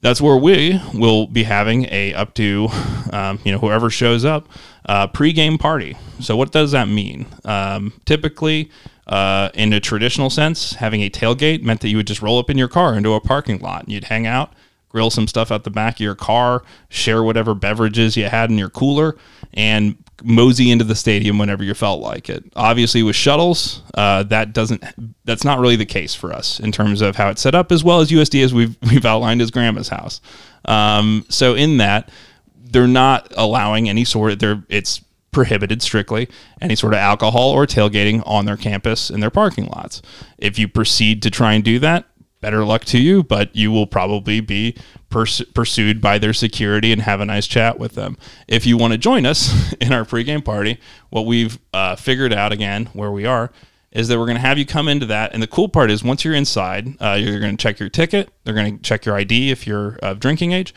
that's 0.00 0.20
where 0.20 0.36
we 0.36 0.80
will 0.94 1.26
be 1.26 1.42
having 1.42 1.86
a 1.90 2.14
up 2.14 2.34
to 2.34 2.68
um, 3.12 3.38
you 3.44 3.52
know 3.52 3.58
whoever 3.58 3.90
shows 3.90 4.24
up 4.24 4.48
uh, 4.86 5.06
pregame 5.08 5.58
party. 5.58 5.96
So 6.20 6.36
what 6.36 6.52
does 6.52 6.72
that 6.72 6.88
mean? 6.88 7.26
Um, 7.44 7.92
typically, 8.06 8.70
uh, 9.10 9.50
in 9.54 9.72
a 9.72 9.80
traditional 9.80 10.30
sense, 10.30 10.74
having 10.74 11.02
a 11.02 11.10
tailgate 11.10 11.62
meant 11.62 11.80
that 11.80 11.88
you 11.88 11.96
would 11.96 12.06
just 12.06 12.22
roll 12.22 12.38
up 12.38 12.48
in 12.48 12.56
your 12.56 12.68
car 12.68 12.94
into 12.94 13.12
a 13.12 13.20
parking 13.20 13.58
lot 13.58 13.82
and 13.82 13.92
you'd 13.92 14.04
hang 14.04 14.24
out, 14.24 14.52
grill 14.88 15.10
some 15.10 15.26
stuff 15.26 15.50
out 15.50 15.64
the 15.64 15.70
back 15.70 15.96
of 15.96 16.00
your 16.00 16.14
car, 16.14 16.62
share 16.88 17.24
whatever 17.24 17.52
beverages 17.52 18.16
you 18.16 18.26
had 18.26 18.50
in 18.50 18.56
your 18.56 18.70
cooler, 18.70 19.16
and 19.52 19.96
mosey 20.22 20.70
into 20.70 20.84
the 20.84 20.94
stadium 20.94 21.38
whenever 21.38 21.64
you 21.64 21.74
felt 21.74 22.00
like 22.00 22.30
it. 22.30 22.44
Obviously, 22.54 23.02
with 23.02 23.16
shuttles, 23.16 23.82
uh, 23.94 24.22
that 24.24 24.52
doesn't 24.52 24.84
that's 25.24 25.44
not 25.44 25.58
really 25.58 25.76
the 25.76 25.86
case 25.86 26.14
for 26.14 26.32
us 26.32 26.60
in 26.60 26.70
terms 26.70 27.02
of 27.02 27.16
how 27.16 27.30
it's 27.30 27.42
set 27.42 27.56
up, 27.56 27.72
as 27.72 27.82
well 27.82 27.98
as 27.98 28.12
USD 28.12 28.44
as 28.44 28.54
we've 28.54 28.76
we've 28.90 29.04
outlined 29.04 29.42
as 29.42 29.50
Grandma's 29.50 29.88
house. 29.88 30.20
Um, 30.66 31.26
so 31.28 31.56
in 31.56 31.78
that, 31.78 32.10
they're 32.56 32.86
not 32.86 33.32
allowing 33.36 33.88
any 33.88 34.04
sort 34.04 34.30
of 34.30 34.38
they're 34.38 34.62
it's 34.68 35.02
prohibited 35.32 35.82
strictly 35.82 36.28
any 36.60 36.74
sort 36.74 36.92
of 36.92 36.98
alcohol 36.98 37.50
or 37.50 37.66
tailgating 37.66 38.22
on 38.26 38.44
their 38.44 38.56
campus 38.56 39.10
in 39.10 39.20
their 39.20 39.30
parking 39.30 39.66
lots. 39.66 40.02
If 40.38 40.58
you 40.58 40.68
proceed 40.68 41.22
to 41.22 41.30
try 41.30 41.52
and 41.52 41.64
do 41.64 41.78
that, 41.78 42.06
better 42.40 42.64
luck 42.64 42.84
to 42.86 42.98
you, 42.98 43.22
but 43.22 43.54
you 43.54 43.70
will 43.70 43.86
probably 43.86 44.40
be 44.40 44.76
pers- 45.10 45.42
pursued 45.54 46.00
by 46.00 46.18
their 46.18 46.32
security 46.32 46.92
and 46.92 47.02
have 47.02 47.20
a 47.20 47.24
nice 47.24 47.46
chat 47.46 47.78
with 47.78 47.94
them. 47.94 48.16
If 48.48 48.66
you 48.66 48.76
want 48.76 48.92
to 48.92 48.98
join 48.98 49.26
us 49.26 49.72
in 49.80 49.92
our 49.92 50.04
pregame 50.04 50.44
party, 50.44 50.78
what 51.10 51.26
we've 51.26 51.58
uh, 51.72 51.96
figured 51.96 52.32
out 52.32 52.52
again 52.52 52.86
where 52.92 53.10
we 53.10 53.26
are 53.26 53.52
is 53.92 54.06
that 54.08 54.18
we're 54.18 54.26
going 54.26 54.36
to 54.36 54.40
have 54.40 54.56
you 54.56 54.64
come 54.64 54.88
into 54.88 55.06
that. 55.06 55.32
And 55.34 55.42
the 55.42 55.48
cool 55.48 55.68
part 55.68 55.90
is 55.90 56.04
once 56.04 56.24
you're 56.24 56.34
inside, 56.34 56.94
uh, 57.00 57.14
you're 57.20 57.40
going 57.40 57.56
to 57.56 57.62
check 57.62 57.80
your 57.80 57.88
ticket. 57.88 58.30
They're 58.44 58.54
going 58.54 58.76
to 58.76 58.82
check 58.82 59.04
your 59.04 59.16
ID 59.16 59.50
if 59.50 59.66
you're 59.66 59.98
of 60.00 60.20
drinking 60.20 60.52
age 60.52 60.72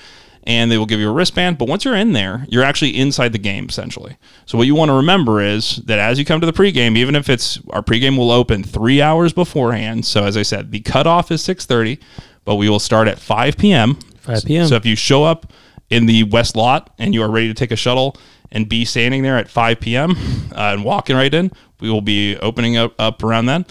and 0.45 0.71
they 0.71 0.77
will 0.77 0.85
give 0.85 0.99
you 0.99 1.09
a 1.09 1.13
wristband. 1.13 1.57
But 1.57 1.67
once 1.67 1.85
you're 1.85 1.95
in 1.95 2.13
there, 2.13 2.45
you're 2.49 2.63
actually 2.63 2.97
inside 2.97 3.31
the 3.31 3.37
game 3.37 3.67
essentially. 3.69 4.17
So 4.45 4.57
what 4.57 4.67
you 4.67 4.75
want 4.75 4.89
to 4.89 4.95
remember 4.95 5.41
is 5.41 5.77
that 5.85 5.99
as 5.99 6.19
you 6.19 6.25
come 6.25 6.41
to 6.41 6.45
the 6.45 6.53
pregame, 6.53 6.97
even 6.97 7.15
if 7.15 7.29
it's 7.29 7.59
our 7.69 7.81
pregame 7.81 8.17
will 8.17 8.31
open 8.31 8.63
three 8.63 9.01
hours 9.01 9.33
beforehand. 9.33 10.05
So 10.05 10.23
as 10.23 10.35
I 10.37 10.43
said, 10.43 10.71
the 10.71 10.81
cutoff 10.81 11.31
is 11.31 11.41
6:30, 11.43 11.99
but 12.45 12.55
we 12.55 12.69
will 12.69 12.79
start 12.79 13.07
at 13.07 13.19
5 13.19 13.57
p.m. 13.57 13.95
5 14.19 14.45
p.m. 14.45 14.67
So 14.67 14.75
if 14.75 14.85
you 14.85 14.95
show 14.95 15.23
up 15.23 15.51
in 15.89 16.05
the 16.05 16.23
west 16.23 16.55
lot 16.55 16.93
and 16.97 17.13
you 17.13 17.21
are 17.21 17.29
ready 17.29 17.47
to 17.47 17.53
take 17.53 17.71
a 17.71 17.75
shuttle 17.75 18.15
and 18.51 18.69
be 18.69 18.85
standing 18.85 19.23
there 19.23 19.37
at 19.37 19.49
5 19.49 19.79
p.m. 19.79 20.11
Uh, 20.51 20.73
and 20.73 20.83
walking 20.83 21.15
right 21.15 21.33
in, 21.33 21.51
we 21.79 21.89
will 21.89 22.01
be 22.01 22.37
opening 22.37 22.77
up, 22.77 22.93
up 22.99 23.23
around 23.23 23.47
then. 23.47 23.65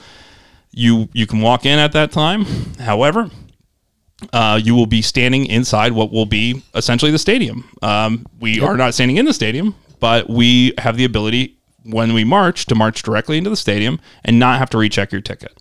You 0.71 1.09
you 1.13 1.27
can 1.27 1.41
walk 1.41 1.67
in 1.67 1.79
at 1.79 1.93
that 1.93 2.13
time. 2.13 2.45
However, 2.79 3.31
uh, 4.33 4.61
you 4.63 4.75
will 4.75 4.87
be 4.87 5.03
standing 5.03 5.47
inside 5.47 5.93
what 5.93 6.13
will 6.13 6.27
be 6.27 6.63
essentially 6.75 7.11
the 7.11 7.19
stadium. 7.19 7.69
Um, 7.83 8.27
we 8.41 8.61
are 8.61 8.77
not 8.77 8.95
standing 8.95 9.17
in 9.17 9.25
the 9.25 9.35
stadium, 9.35 9.75
but 10.01 10.29
we 10.29 10.75
have 10.79 10.97
the 10.97 11.05
ability 11.05 11.57
when 11.85 12.15
we 12.15 12.25
march 12.25 12.67
to 12.67 12.75
march 12.75 13.03
directly 13.03 13.39
into 13.39 13.51
the 13.51 13.57
stadium 13.57 14.01
and 14.25 14.39
not 14.39 14.59
have 14.59 14.71
to 14.71 14.79
recheck 14.79 15.13
your 15.13 15.21
ticket. 15.21 15.61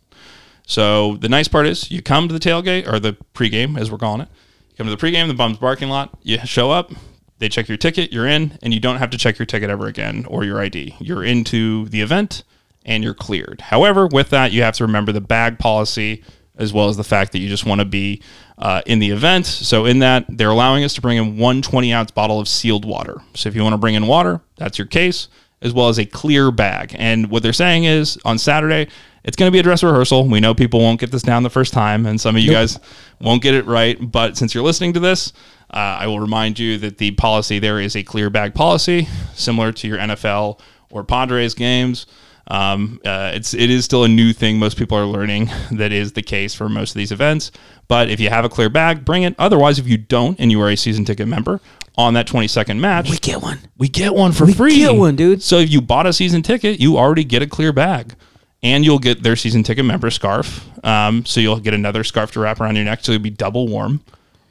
So 0.65 1.17
the 1.17 1.29
nice 1.29 1.47
part 1.47 1.65
is 1.65 1.91
you 1.91 2.01
come 2.01 2.27
to 2.27 2.33
the 2.33 2.39
tailgate 2.39 2.87
or 2.87 2.99
the 2.99 3.17
pregame, 3.33 3.77
as 3.77 3.91
we're 3.91 3.97
calling 3.97 4.21
it. 4.21 4.29
You 4.69 4.77
come 4.77 4.87
to 4.87 4.95
the 4.95 5.01
pregame, 5.01 5.27
the 5.27 5.33
Bums 5.33 5.57
parking 5.57 5.89
lot. 5.89 6.17
You 6.21 6.37
show 6.45 6.71
up, 6.71 6.91
they 7.39 7.49
check 7.49 7.67
your 7.67 7.77
ticket, 7.77 8.13
you're 8.13 8.27
in, 8.27 8.57
and 8.61 8.73
you 8.73 8.79
don't 8.79 8.97
have 8.97 9.09
to 9.09 9.17
check 9.17 9.39
your 9.39 9.45
ticket 9.45 9.69
ever 9.69 9.87
again 9.87 10.25
or 10.25 10.43
your 10.43 10.61
ID. 10.61 10.95
You're 10.99 11.23
into 11.23 11.89
the 11.89 12.01
event 12.01 12.43
and 12.85 13.03
you're 13.03 13.13
cleared. 13.13 13.61
However, 13.61 14.07
with 14.07 14.29
that, 14.29 14.51
you 14.51 14.61
have 14.63 14.75
to 14.75 14.85
remember 14.85 15.11
the 15.11 15.21
bag 15.21 15.59
policy 15.59 16.23
as 16.55 16.71
well 16.71 16.89
as 16.89 16.97
the 16.97 17.03
fact 17.03 17.31
that 17.31 17.39
you 17.39 17.49
just 17.49 17.65
want 17.65 17.79
to 17.79 17.85
be 17.85 18.21
uh, 18.61 18.81
in 18.85 18.99
the 18.99 19.09
event. 19.09 19.45
So, 19.45 19.85
in 19.85 19.99
that, 19.99 20.25
they're 20.29 20.49
allowing 20.49 20.83
us 20.83 20.93
to 20.93 21.01
bring 21.01 21.17
in 21.17 21.37
one 21.37 21.61
20 21.61 21.93
ounce 21.93 22.11
bottle 22.11 22.39
of 22.39 22.47
sealed 22.47 22.85
water. 22.85 23.21
So, 23.33 23.49
if 23.49 23.55
you 23.55 23.63
want 23.63 23.73
to 23.73 23.77
bring 23.77 23.95
in 23.95 24.07
water, 24.07 24.39
that's 24.57 24.77
your 24.77 24.87
case, 24.87 25.27
as 25.61 25.73
well 25.73 25.89
as 25.89 25.97
a 25.97 26.05
clear 26.05 26.51
bag. 26.51 26.95
And 26.97 27.29
what 27.29 27.43
they're 27.43 27.53
saying 27.53 27.85
is 27.85 28.17
on 28.23 28.37
Saturday, 28.37 28.87
it's 29.23 29.35
going 29.37 29.47
to 29.47 29.51
be 29.51 29.59
a 29.59 29.63
dress 29.63 29.83
rehearsal. 29.83 30.27
We 30.27 30.39
know 30.39 30.53
people 30.53 30.79
won't 30.79 30.99
get 30.99 31.11
this 31.11 31.21
down 31.21 31.43
the 31.43 31.49
first 31.49 31.73
time, 31.73 32.05
and 32.05 32.19
some 32.19 32.35
of 32.35 32.41
you 32.41 32.51
guys 32.51 32.79
won't 33.19 33.43
get 33.43 33.53
it 33.53 33.65
right. 33.65 33.97
But 33.99 34.37
since 34.37 34.53
you're 34.53 34.63
listening 34.63 34.93
to 34.93 34.99
this, 34.99 35.33
uh, 35.71 35.77
I 35.77 36.07
will 36.07 36.19
remind 36.19 36.57
you 36.57 36.77
that 36.79 36.97
the 36.97 37.11
policy 37.11 37.59
there 37.59 37.79
is 37.79 37.95
a 37.95 38.03
clear 38.03 38.29
bag 38.29 38.53
policy, 38.53 39.07
similar 39.33 39.71
to 39.73 39.87
your 39.87 39.97
NFL 39.97 40.59
or 40.89 41.03
Padres 41.03 41.53
games. 41.53 42.05
Um, 42.47 42.99
uh, 43.05 43.31
it's 43.33 43.53
it 43.53 43.69
is 43.69 43.85
still 43.85 44.03
a 44.03 44.07
new 44.07 44.33
thing. 44.33 44.59
Most 44.59 44.77
people 44.77 44.97
are 44.97 45.05
learning 45.05 45.49
that 45.71 45.91
is 45.91 46.13
the 46.13 46.21
case 46.21 46.53
for 46.53 46.67
most 46.69 46.91
of 46.91 46.95
these 46.95 47.11
events. 47.11 47.51
But 47.87 48.09
if 48.09 48.19
you 48.19 48.29
have 48.29 48.45
a 48.45 48.49
clear 48.49 48.69
bag, 48.69 49.05
bring 49.05 49.23
it. 49.23 49.35
Otherwise, 49.39 49.79
if 49.79 49.87
you 49.87 49.97
don't 49.97 50.39
and 50.39 50.51
you 50.51 50.61
are 50.61 50.69
a 50.69 50.75
season 50.77 51.05
ticket 51.05 51.27
member 51.27 51.59
on 51.97 52.13
that 52.15 52.25
20 52.27 52.47
second 52.47 52.79
match, 52.81 53.09
we 53.09 53.17
get 53.17 53.41
one. 53.41 53.59
we 53.77 53.87
get 53.87 54.13
one 54.15 54.31
for 54.31 54.45
free. 54.45 54.47
We 54.47 54.53
free. 54.53 54.77
get 54.77 54.95
one, 54.95 55.15
dude. 55.15 55.43
So 55.43 55.57
if 55.59 55.69
you 55.69 55.81
bought 55.81 56.07
a 56.07 56.13
season 56.13 56.41
ticket, 56.41 56.79
you 56.79 56.97
already 56.97 57.23
get 57.23 57.41
a 57.41 57.47
clear 57.47 57.71
bag. 57.73 58.15
And 58.63 58.85
you'll 58.85 58.99
get 58.99 59.23
their 59.23 59.35
season 59.35 59.63
ticket 59.63 59.85
member 59.85 60.11
scarf. 60.11 60.67
Um, 60.85 61.25
so 61.25 61.39
you'll 61.39 61.59
get 61.59 61.73
another 61.73 62.03
scarf 62.03 62.31
to 62.33 62.39
wrap 62.39 62.61
around 62.61 62.75
your 62.75 62.85
neck. 62.85 62.99
So 63.03 63.11
you'll 63.11 63.21
be 63.21 63.31
double 63.31 63.67
warm 63.67 64.01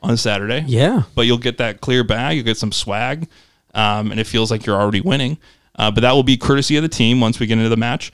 on 0.03 0.17
Saturday 0.17 0.65
Yeah. 0.67 1.03
but 1.15 1.23
you'll 1.27 1.39
get 1.39 1.59
that 1.59 1.81
clear 1.81 2.03
bag. 2.03 2.35
You'll 2.37 2.45
get 2.45 2.57
some 2.57 2.73
swag, 2.73 3.29
um, 3.75 4.11
and 4.11 4.19
it 4.19 4.27
feels 4.27 4.51
like 4.51 4.67
you're 4.67 4.81
already 4.81 5.01
winning. 5.01 5.39
Uh, 5.77 5.91
but 5.91 6.01
that 6.03 6.13
will 6.13 6.23
be 6.23 6.37
courtesy 6.37 6.77
of 6.77 6.83
the 6.83 6.89
team 6.89 7.21
once 7.21 7.41
we 7.41 7.47
get 7.47 7.59
into 7.59 7.69
the 7.69 7.77
match. 7.77 8.13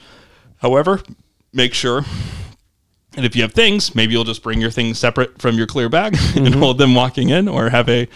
However, 0.58 1.00
make 1.52 1.74
sure. 1.74 2.04
And 3.16 3.24
if 3.24 3.34
you 3.34 3.42
have 3.42 3.52
things, 3.52 3.94
maybe 3.94 4.12
you'll 4.12 4.24
just 4.24 4.42
bring 4.42 4.60
your 4.60 4.70
things 4.70 4.98
separate 4.98 5.40
from 5.40 5.56
your 5.56 5.66
clear 5.66 5.88
bag 5.88 6.16
and 6.36 6.54
hold 6.54 6.78
them 6.78 6.94
walking 6.94 7.30
in, 7.30 7.48
or 7.48 7.70
have 7.70 7.88
a. 7.88 8.08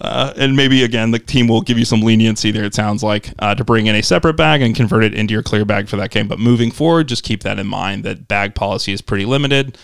Uh, 0.00 0.32
and 0.36 0.56
maybe 0.56 0.82
again, 0.82 1.10
the 1.10 1.18
team 1.18 1.46
will 1.46 1.60
give 1.60 1.78
you 1.78 1.84
some 1.84 2.00
leniency 2.00 2.50
there. 2.50 2.64
It 2.64 2.74
sounds 2.74 3.02
like 3.02 3.34
uh, 3.38 3.54
to 3.54 3.64
bring 3.64 3.86
in 3.86 3.94
a 3.94 4.02
separate 4.02 4.34
bag 4.34 4.62
and 4.62 4.74
convert 4.74 5.04
it 5.04 5.14
into 5.14 5.32
your 5.32 5.42
clear 5.42 5.66
bag 5.66 5.88
for 5.88 5.96
that 5.96 6.10
game. 6.10 6.26
But 6.26 6.38
moving 6.38 6.70
forward, 6.70 7.06
just 7.08 7.22
keep 7.22 7.42
that 7.42 7.58
in 7.58 7.66
mind 7.66 8.02
that 8.04 8.26
bag 8.26 8.54
policy 8.54 8.92
is 8.92 9.02
pretty 9.02 9.26
limited. 9.26 9.76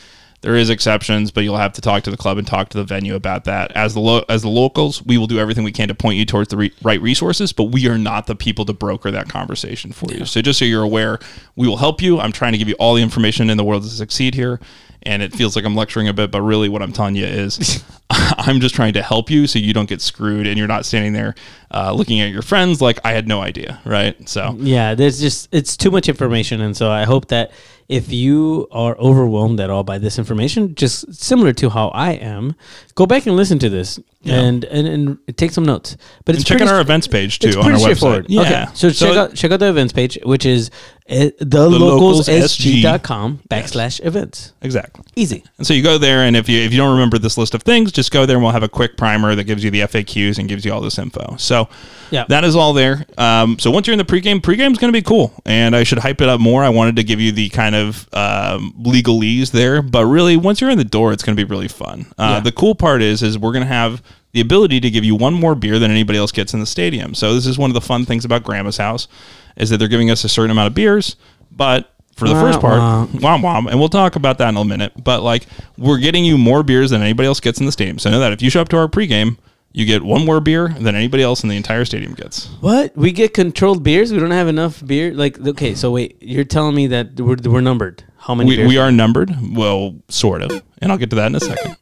There 0.47 0.55
is 0.55 0.71
exceptions, 0.71 1.33
but 1.33 1.43
you'll 1.43 1.57
have 1.57 1.73
to 1.73 1.81
talk 1.81 2.05
to 2.05 2.11
the 2.13 2.17
club 2.17 2.39
and 2.39 2.47
talk 2.47 2.69
to 2.69 2.79
the 2.79 2.85
venue 2.85 3.17
about 3.17 3.47
that. 3.47 3.73
As 3.73 3.95
the 3.95 4.01
lo- 4.01 4.25
as 4.29 4.43
the 4.43 4.49
locals, 4.49 5.05
we 5.05 5.19
will 5.19 5.27
do 5.27 5.41
everything 5.41 5.65
we 5.65 5.73
can 5.73 5.89
to 5.89 5.95
point 5.95 6.19
you 6.19 6.25
towards 6.25 6.51
the 6.51 6.57
re- 6.57 6.73
right 6.85 7.03
resources, 7.03 7.53
but 7.53 7.65
we 7.65 7.89
are 7.89 7.99
not 7.99 8.29
the 8.29 8.37
people 8.37 8.65
to 8.67 8.73
broker 8.73 9.11
that 9.11 9.29
conversation 9.29 9.91
for 9.91 10.07
you. 10.15 10.25
So 10.25 10.41
just 10.41 10.61
so 10.61 10.65
you're 10.65 10.85
aware, 10.85 11.19
we 11.57 11.67
will 11.67 11.79
help 11.79 12.01
you. 12.01 12.21
I'm 12.21 12.31
trying 12.31 12.53
to 12.53 12.59
give 12.59 12.69
you 12.69 12.77
all 12.79 12.95
the 12.95 13.03
information 13.03 13.51
in 13.51 13.57
the 13.57 13.65
world 13.65 13.83
to 13.83 13.89
succeed 13.89 14.37
here, 14.37 14.61
and 15.03 15.21
it 15.21 15.35
feels 15.35 15.57
like 15.57 15.65
I'm 15.65 15.75
lecturing 15.75 16.07
a 16.07 16.13
bit, 16.13 16.31
but 16.31 16.43
really 16.43 16.69
what 16.69 16.81
I'm 16.81 16.93
telling 16.93 17.17
you 17.17 17.25
is 17.25 17.83
I'm 18.11 18.61
just 18.61 18.77
trying 18.77 18.93
to 18.93 19.03
help 19.03 19.31
you 19.31 19.49
so 19.49 19.59
you 19.59 19.73
don't 19.73 19.89
get 19.89 20.01
screwed 20.01 20.47
and 20.47 20.57
you're 20.57 20.69
not 20.69 20.87
standing 20.87 21.13
there 21.13 21.35
uh, 21.73 21.93
looking 21.93 22.21
at 22.21 22.31
your 22.31 22.43
friends 22.43 22.81
like 22.81 23.01
I 23.05 23.13
had 23.13 23.27
no 23.27 23.41
idea, 23.41 23.81
right? 23.85 24.29
So 24.29 24.55
Yeah, 24.61 24.95
there's 24.95 25.21
just 25.21 25.49
it's 25.53 25.77
too 25.77 25.91
much 25.91 26.09
information, 26.09 26.61
and 26.61 26.77
so 26.77 26.89
I 26.89 27.03
hope 27.03 27.29
that 27.29 27.51
if 27.89 28.13
you 28.13 28.67
are 28.73 28.97
overwhelmed 28.99 29.61
at 29.61 29.71
all 29.71 29.85
by 29.85 29.99
this 29.99 30.19
information, 30.19 30.75
just 30.75 31.15
similar 31.15 31.53
to 31.55 31.71
how 31.71 31.89
I 31.89 32.13
am, 32.13 32.57
go 32.95 33.07
back 33.07 33.27
and 33.27 33.37
listen 33.37 33.59
to 33.61 33.69
this 33.69 34.01
and, 34.25 34.65
and 34.65 34.89
and 34.89 35.37
take 35.37 35.53
some 35.53 35.65
notes. 35.65 35.97
But 36.25 36.35
it's 36.35 36.41
and 36.43 36.47
check 36.47 36.59
pretty 36.59 36.71
out 36.71 36.75
our 36.75 36.81
events 36.81 37.07
page 37.07 37.39
too 37.39 37.61
on 37.61 37.73
our 37.73 37.79
website. 37.79 38.27
Yeah. 38.29 38.41
Okay, 38.41 38.67
so, 38.75 38.91
check 38.91 39.11
it- 39.11 39.17
out 39.17 39.35
check 39.35 39.51
out 39.53 39.61
the 39.61 39.69
events 39.69 39.93
page, 39.93 40.19
which 40.25 40.45
is 40.45 40.71
uh, 41.09 41.31
thelocalssg.com 41.41 43.41
backslash 43.49 44.05
events. 44.05 44.53
exactly. 44.61 45.05
Easy. 45.15 45.45
And 45.59 45.67
so 45.67 45.75
you 45.75 45.83
go 45.83 45.99
there, 45.99 46.23
and 46.25 46.37
if 46.37 46.49
you 46.49 46.61
if 46.61 46.73
you 46.73 46.79
don't 46.79 46.93
remember 46.93 47.19
this 47.19 47.39
list 47.39 47.55
of 47.55 47.63
things, 47.63 47.93
just 47.93 48.11
go 48.11 48.27
there, 48.27 48.37
and 48.37 48.43
we'll 48.43 48.53
have 48.53 48.63
a 48.63 48.69
quick 48.69 48.97
primer 48.97 49.35
that 49.35 49.45
gives 49.45 49.63
you 49.65 49.71
the 49.71 49.81
FAQs 49.83 50.39
and 50.39 50.49
gives 50.49 50.65
you 50.65 50.73
all 50.73 50.81
this 50.81 50.99
info. 50.99 51.37
So 51.39 51.69
Yeah. 52.11 52.25
that 52.29 52.45
is 52.45 52.57
all 52.57 52.73
there. 52.73 53.05
Um, 53.19 53.59
so 53.59 53.71
once 53.71 53.87
you're 53.87 53.93
in 53.93 53.99
the 53.99 54.05
pregame, 54.05 54.41
pregame 54.41 54.73
is 54.73 54.79
going 54.79 54.93
to 54.93 54.97
be 54.99 55.03
cool, 55.03 55.33
and 55.45 55.77
I 55.77 55.83
should 55.85 55.99
hype 55.99 56.21
it 56.21 56.29
up 56.29 56.41
more. 56.41 56.65
I 56.65 56.69
wanted 56.71 56.97
to 56.97 57.05
give 57.05 57.21
you 57.21 57.33
the 57.33 57.49
kind 57.51 57.75
of 57.75 58.09
um, 58.13 58.75
legalese 58.81 59.51
there, 59.53 59.83
but 59.83 60.07
really, 60.07 60.37
once 60.37 60.61
you're 60.61 60.71
in 60.71 60.79
the 60.79 60.85
door, 60.85 61.13
it's 61.13 61.23
going 61.23 61.37
to 61.37 61.45
be 61.45 61.49
really 61.49 61.69
fun. 61.69 62.07
Uh, 62.19 62.35
Yeah. 62.37 62.41
The 62.41 62.53
cool 62.53 62.75
part 62.75 63.03
is, 63.03 63.23
is 63.23 63.39
we're 63.39 63.53
going 63.53 63.65
to 63.65 63.73
have 63.73 64.03
the 64.33 64.41
ability 64.43 64.81
to 64.81 64.91
give 64.91 65.03
you 65.05 65.15
one 65.15 65.33
more 65.33 65.55
beer 65.55 65.79
than 65.79 65.91
anybody 65.91 66.19
else 66.19 66.31
gets 66.31 66.53
in 66.53 66.61
the 66.61 66.67
stadium. 66.67 67.15
So 67.15 67.35
this 67.35 67.47
is 67.47 67.57
one 67.57 67.71
of 67.71 67.75
the 67.75 67.81
fun 67.81 68.05
things 68.05 68.23
about 68.25 68.43
Grandma's 68.43 68.77
house, 68.77 69.09
is 69.57 69.71
that 69.71 69.79
they're 69.79 69.89
giving 69.89 70.11
us 70.11 70.25
a 70.25 70.29
certain 70.29 70.51
amount 70.51 70.69
of 70.69 70.75
beers, 70.75 71.17
but 71.51 71.93
for 72.17 72.29
the 72.29 72.35
Wah, 72.35 72.41
first 72.41 72.61
part, 72.61 72.81
womp 73.11 73.41
womp, 73.41 73.71
and 73.71 73.79
we'll 73.79 73.89
talk 73.91 74.17
about 74.17 74.39
that 74.39 74.49
in 74.49 74.57
a 74.57 74.65
minute. 74.65 74.93
But 75.03 75.23
like, 75.23 75.47
we're 75.77 75.99
getting 75.99 76.25
you 76.25 76.39
more 76.39 76.63
beers 76.63 76.91
than 76.91 77.03
anybody 77.03 77.27
else 77.27 77.41
gets 77.41 77.61
in 77.61 77.67
the 77.67 77.73
stadium. 77.73 77.99
So 77.99 78.11
know 78.11 78.21
that 78.21 78.33
if 78.33 78.41
you 78.41 78.49
show 78.51 78.63
up 78.63 78.69
to 78.71 78.79
our 78.79 78.89
pregame, 78.89 79.37
you 79.73 79.85
get 79.85 80.03
one 80.03 80.25
more 80.25 80.41
beer 80.41 80.69
than 80.69 80.95
anybody 80.95 81.23
else 81.23 81.43
in 81.43 81.51
the 81.51 81.57
entire 81.57 81.85
stadium 81.85 82.15
gets. 82.15 82.47
What? 82.61 82.97
We 82.97 83.13
get 83.13 83.35
controlled 83.35 83.83
beers? 83.83 84.11
We 84.11 84.19
don't 84.19 84.31
have 84.31 84.49
enough 84.49 84.85
beer? 84.85 85.13
Like, 85.13 85.39
okay, 85.39 85.75
so 85.75 85.91
wait, 85.91 86.17
you're 86.23 86.45
telling 86.45 86.75
me 86.75 86.87
that 86.87 87.21
we're, 87.21 87.37
we're 87.45 87.61
numbered. 87.61 88.03
How 88.17 88.35
many 88.35 88.49
We, 88.49 88.57
beers? 88.57 88.69
we 88.69 88.79
are 88.79 88.91
numbered, 88.91 89.37
well, 89.55 89.95
sort 90.09 90.41
of, 90.41 90.63
and 90.81 90.91
I'll 90.91 90.97
get 90.99 91.11
to 91.11 91.17
that 91.17 91.27
in 91.27 91.35
a 91.35 91.41
second. 91.41 91.77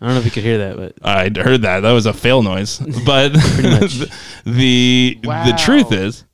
I 0.00 0.06
don't 0.06 0.14
know 0.14 0.20
if 0.20 0.24
you 0.24 0.30
could 0.30 0.44
hear 0.44 0.58
that, 0.58 0.76
but 0.76 0.94
I 1.06 1.24
heard 1.42 1.62
that. 1.62 1.80
That 1.80 1.92
was 1.92 2.06
a 2.06 2.12
fail 2.14 2.42
noise. 2.42 2.78
But 3.04 3.32
the 3.34 4.10
the, 4.46 5.18
the 5.22 5.54
truth 5.58 5.92
is, 5.92 6.24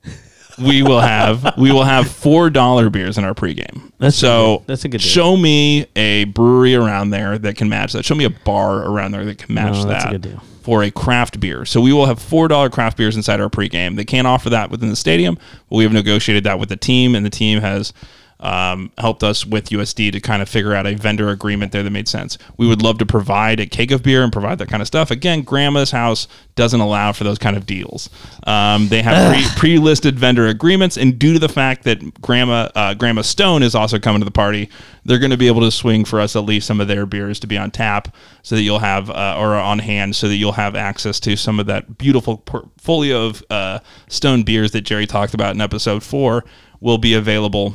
we 0.58 0.82
will 0.82 1.00
have 1.00 1.56
we 1.58 1.72
will 1.72 1.84
have 1.84 2.08
four 2.10 2.48
dollar 2.50 2.90
beers 2.90 3.18
in 3.18 3.24
our 3.24 3.34
pregame. 3.34 3.90
That's 3.98 4.16
so 4.16 4.58
good. 4.58 4.66
That's 4.68 4.84
a 4.84 4.88
good 4.88 5.00
deal. 5.00 5.08
Show 5.10 5.36
me 5.36 5.86
a 5.96 6.24
brewery 6.24 6.74
around 6.74 7.10
there 7.10 7.38
that 7.38 7.56
can 7.56 7.68
match 7.68 7.92
that. 7.94 8.04
Show 8.04 8.14
me 8.14 8.24
a 8.24 8.30
bar 8.30 8.84
around 8.88 9.12
there 9.12 9.24
that 9.24 9.38
can 9.38 9.54
match 9.54 9.74
No, 9.74 9.82
that 9.84 9.88
that's 9.88 10.04
a 10.04 10.10
good 10.10 10.22
deal. 10.22 10.42
for 10.62 10.82
a 10.84 10.90
craft 10.90 11.40
beer. 11.40 11.64
So 11.64 11.80
we 11.80 11.92
will 11.92 12.06
have 12.06 12.20
four 12.22 12.48
dollar 12.48 12.70
craft 12.70 12.96
beers 12.96 13.16
inside 13.16 13.40
our 13.40 13.50
pregame. 13.50 13.96
They 13.96 14.04
can't 14.04 14.26
offer 14.26 14.48
that 14.50 14.70
within 14.70 14.88
the 14.90 14.96
stadium, 14.96 15.36
but 15.68 15.76
we 15.76 15.82
have 15.84 15.92
negotiated 15.92 16.44
that 16.44 16.58
with 16.60 16.68
the 16.68 16.76
team, 16.76 17.14
and 17.14 17.26
the 17.26 17.30
team 17.30 17.60
has. 17.60 17.92
Um, 18.40 18.92
helped 18.98 19.22
us 19.22 19.46
with 19.46 19.70
USD 19.70 20.12
to 20.12 20.20
kind 20.20 20.42
of 20.42 20.48
figure 20.48 20.74
out 20.74 20.86
a 20.86 20.94
vendor 20.94 21.30
agreement 21.30 21.72
there 21.72 21.82
that 21.82 21.90
made 21.90 22.08
sense. 22.08 22.36
We 22.56 22.66
would 22.66 22.82
love 22.82 22.98
to 22.98 23.06
provide 23.06 23.60
a 23.60 23.66
keg 23.66 23.92
of 23.92 24.02
beer 24.02 24.22
and 24.22 24.32
provide 24.32 24.58
that 24.58 24.68
kind 24.68 24.82
of 24.82 24.86
stuff. 24.86 25.10
Again, 25.10 25.42
Grandma's 25.42 25.90
house 25.90 26.28
doesn't 26.54 26.80
allow 26.80 27.12
for 27.12 27.24
those 27.24 27.38
kind 27.38 27.56
of 27.56 27.66
deals. 27.66 28.10
Um, 28.46 28.88
they 28.88 29.02
have 29.02 29.32
pre, 29.32 29.44
pre-listed 29.56 30.18
vendor 30.18 30.46
agreements, 30.46 30.96
and 30.98 31.18
due 31.18 31.32
to 31.32 31.38
the 31.38 31.48
fact 31.48 31.84
that 31.84 32.20
Grandma 32.20 32.68
uh, 32.74 32.94
Grandma 32.94 33.22
Stone 33.22 33.62
is 33.62 33.74
also 33.74 33.98
coming 33.98 34.20
to 34.20 34.24
the 34.24 34.30
party, 34.30 34.68
they're 35.04 35.18
going 35.18 35.30
to 35.30 35.36
be 35.36 35.46
able 35.46 35.62
to 35.62 35.70
swing 35.70 36.04
for 36.04 36.20
us 36.20 36.36
at 36.36 36.44
least 36.44 36.66
some 36.66 36.80
of 36.80 36.88
their 36.88 37.06
beers 37.06 37.40
to 37.40 37.46
be 37.46 37.56
on 37.56 37.70
tap, 37.70 38.14
so 38.42 38.54
that 38.54 38.62
you'll 38.62 38.78
have 38.78 39.08
uh, 39.10 39.36
or 39.38 39.54
on 39.54 39.78
hand, 39.78 40.14
so 40.14 40.28
that 40.28 40.36
you'll 40.36 40.52
have 40.52 40.74
access 40.74 41.20
to 41.20 41.36
some 41.36 41.58
of 41.58 41.66
that 41.66 41.96
beautiful 41.96 42.38
portfolio 42.38 43.26
of 43.26 43.44
uh, 43.48 43.78
Stone 44.08 44.42
beers 44.42 44.72
that 44.72 44.82
Jerry 44.82 45.06
talked 45.06 45.32
about 45.32 45.54
in 45.54 45.60
episode 45.60 46.02
four 46.02 46.44
will 46.80 46.98
be 46.98 47.14
available 47.14 47.74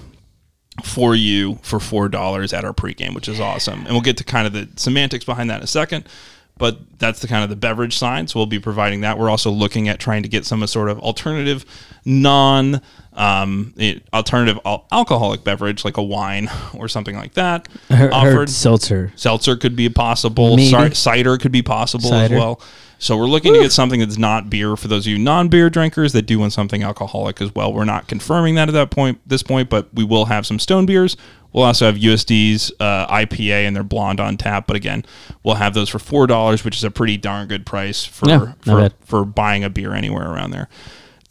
for 0.84 1.16
you 1.16 1.60
for 1.62 1.80
four 1.80 2.10
dollars 2.10 2.54
at 2.54 2.64
our 2.66 2.74
pregame, 2.74 3.14
which 3.14 3.28
is 3.28 3.40
awesome. 3.40 3.80
And 3.82 3.90
we'll 3.92 4.02
get 4.02 4.18
to 4.18 4.24
kind 4.24 4.48
of 4.48 4.54
the 4.54 4.70
semantics 4.78 5.26
behind 5.26 5.50
that 5.50 5.58
in 5.58 5.64
a 5.64 5.68
second. 5.68 6.06
But 6.58 6.78
that's 7.00 7.22
the 7.22 7.28
kind 7.28 7.44
of 7.44 7.50
the 7.50 7.56
beverage 7.56 7.98
side. 7.98 8.30
So 8.30 8.40
we'll 8.40 8.46
be 8.46 8.60
providing 8.60 9.02
that. 9.02 9.18
We're 9.18 9.32
also 9.32 9.50
looking 9.50 9.88
at 9.90 10.00
trying 10.00 10.22
to 10.24 10.30
get 10.30 10.46
some 10.46 10.66
sort 10.68 10.90
of 10.90 11.00
alternative, 11.00 11.66
non 12.06 12.82
um, 13.14 13.74
alternative 14.14 14.60
al- 14.64 14.86
alcoholic 14.92 15.44
beverage 15.44 15.84
like 15.84 15.98
a 15.98 16.04
wine 16.04 16.50
or 16.76 16.88
something 16.88 17.16
like 17.16 17.34
that. 17.34 17.68
Her, 17.90 18.14
offered. 18.14 18.50
seltzer. 18.50 19.12
Seltzer 19.16 19.56
could 19.56 19.76
be 19.76 19.90
possible. 19.90 20.58
C- 20.58 20.94
cider 20.94 21.38
could 21.38 21.52
be 21.52 21.64
possible 21.64 22.10
cider. 22.10 22.36
as 22.36 22.40
well. 22.40 22.62
So 23.02 23.18
we're 23.18 23.26
looking 23.26 23.54
Woo. 23.54 23.58
to 23.58 23.64
get 23.64 23.72
something 23.72 24.00
that's 24.00 24.20
not 24.20 24.48
beer 24.48 24.76
for 24.76 24.88
those 24.88 25.08
of 25.08 25.12
you 25.12 25.18
non-beer 25.18 25.72
drinkers 25.72 26.14
that 26.14 26.22
do 26.28 26.38
want 26.38 26.54
something 26.54 26.84
alcoholic 26.84 27.42
as 27.42 27.54
well. 27.56 27.74
We're 27.74 27.84
not 27.84 28.08
confirming 28.08 28.54
that 28.56 28.70
at 28.70 28.74
that 28.74 28.92
point, 28.92 29.20
this 29.26 29.42
point, 29.42 29.72
but 29.72 29.92
we 29.92 30.04
will 30.04 30.26
have 30.26 30.46
some 30.46 30.60
stone 30.60 30.86
beers. 30.86 31.18
We'll 31.52 31.64
also 31.64 31.88
have 31.88 31.96
USD's 31.96 32.72
uh, 32.80 33.08
IPA 33.08 33.66
and 33.66 33.76
their 33.76 33.84
blonde 33.84 34.20
on 34.20 34.38
tap. 34.38 34.68
But 34.68 34.76
again, 34.76 35.04
we'll 35.42 35.56
have 35.56 35.74
those 35.74 35.90
for 35.90 35.98
four 35.98 36.28
dollars, 36.28 36.64
which 36.64 36.78
is 36.78 36.84
a 36.84 36.92
pretty 36.92 37.18
darn 37.18 37.48
good 37.48 37.66
price 37.66 38.06
for 38.06 38.30
yeah, 38.30 38.54
for, 38.62 38.92
for 39.02 39.26
buying 39.26 39.64
a 39.64 39.70
beer 39.72 39.96
anywhere 39.96 40.32
around 40.32 40.52
there 40.52 40.70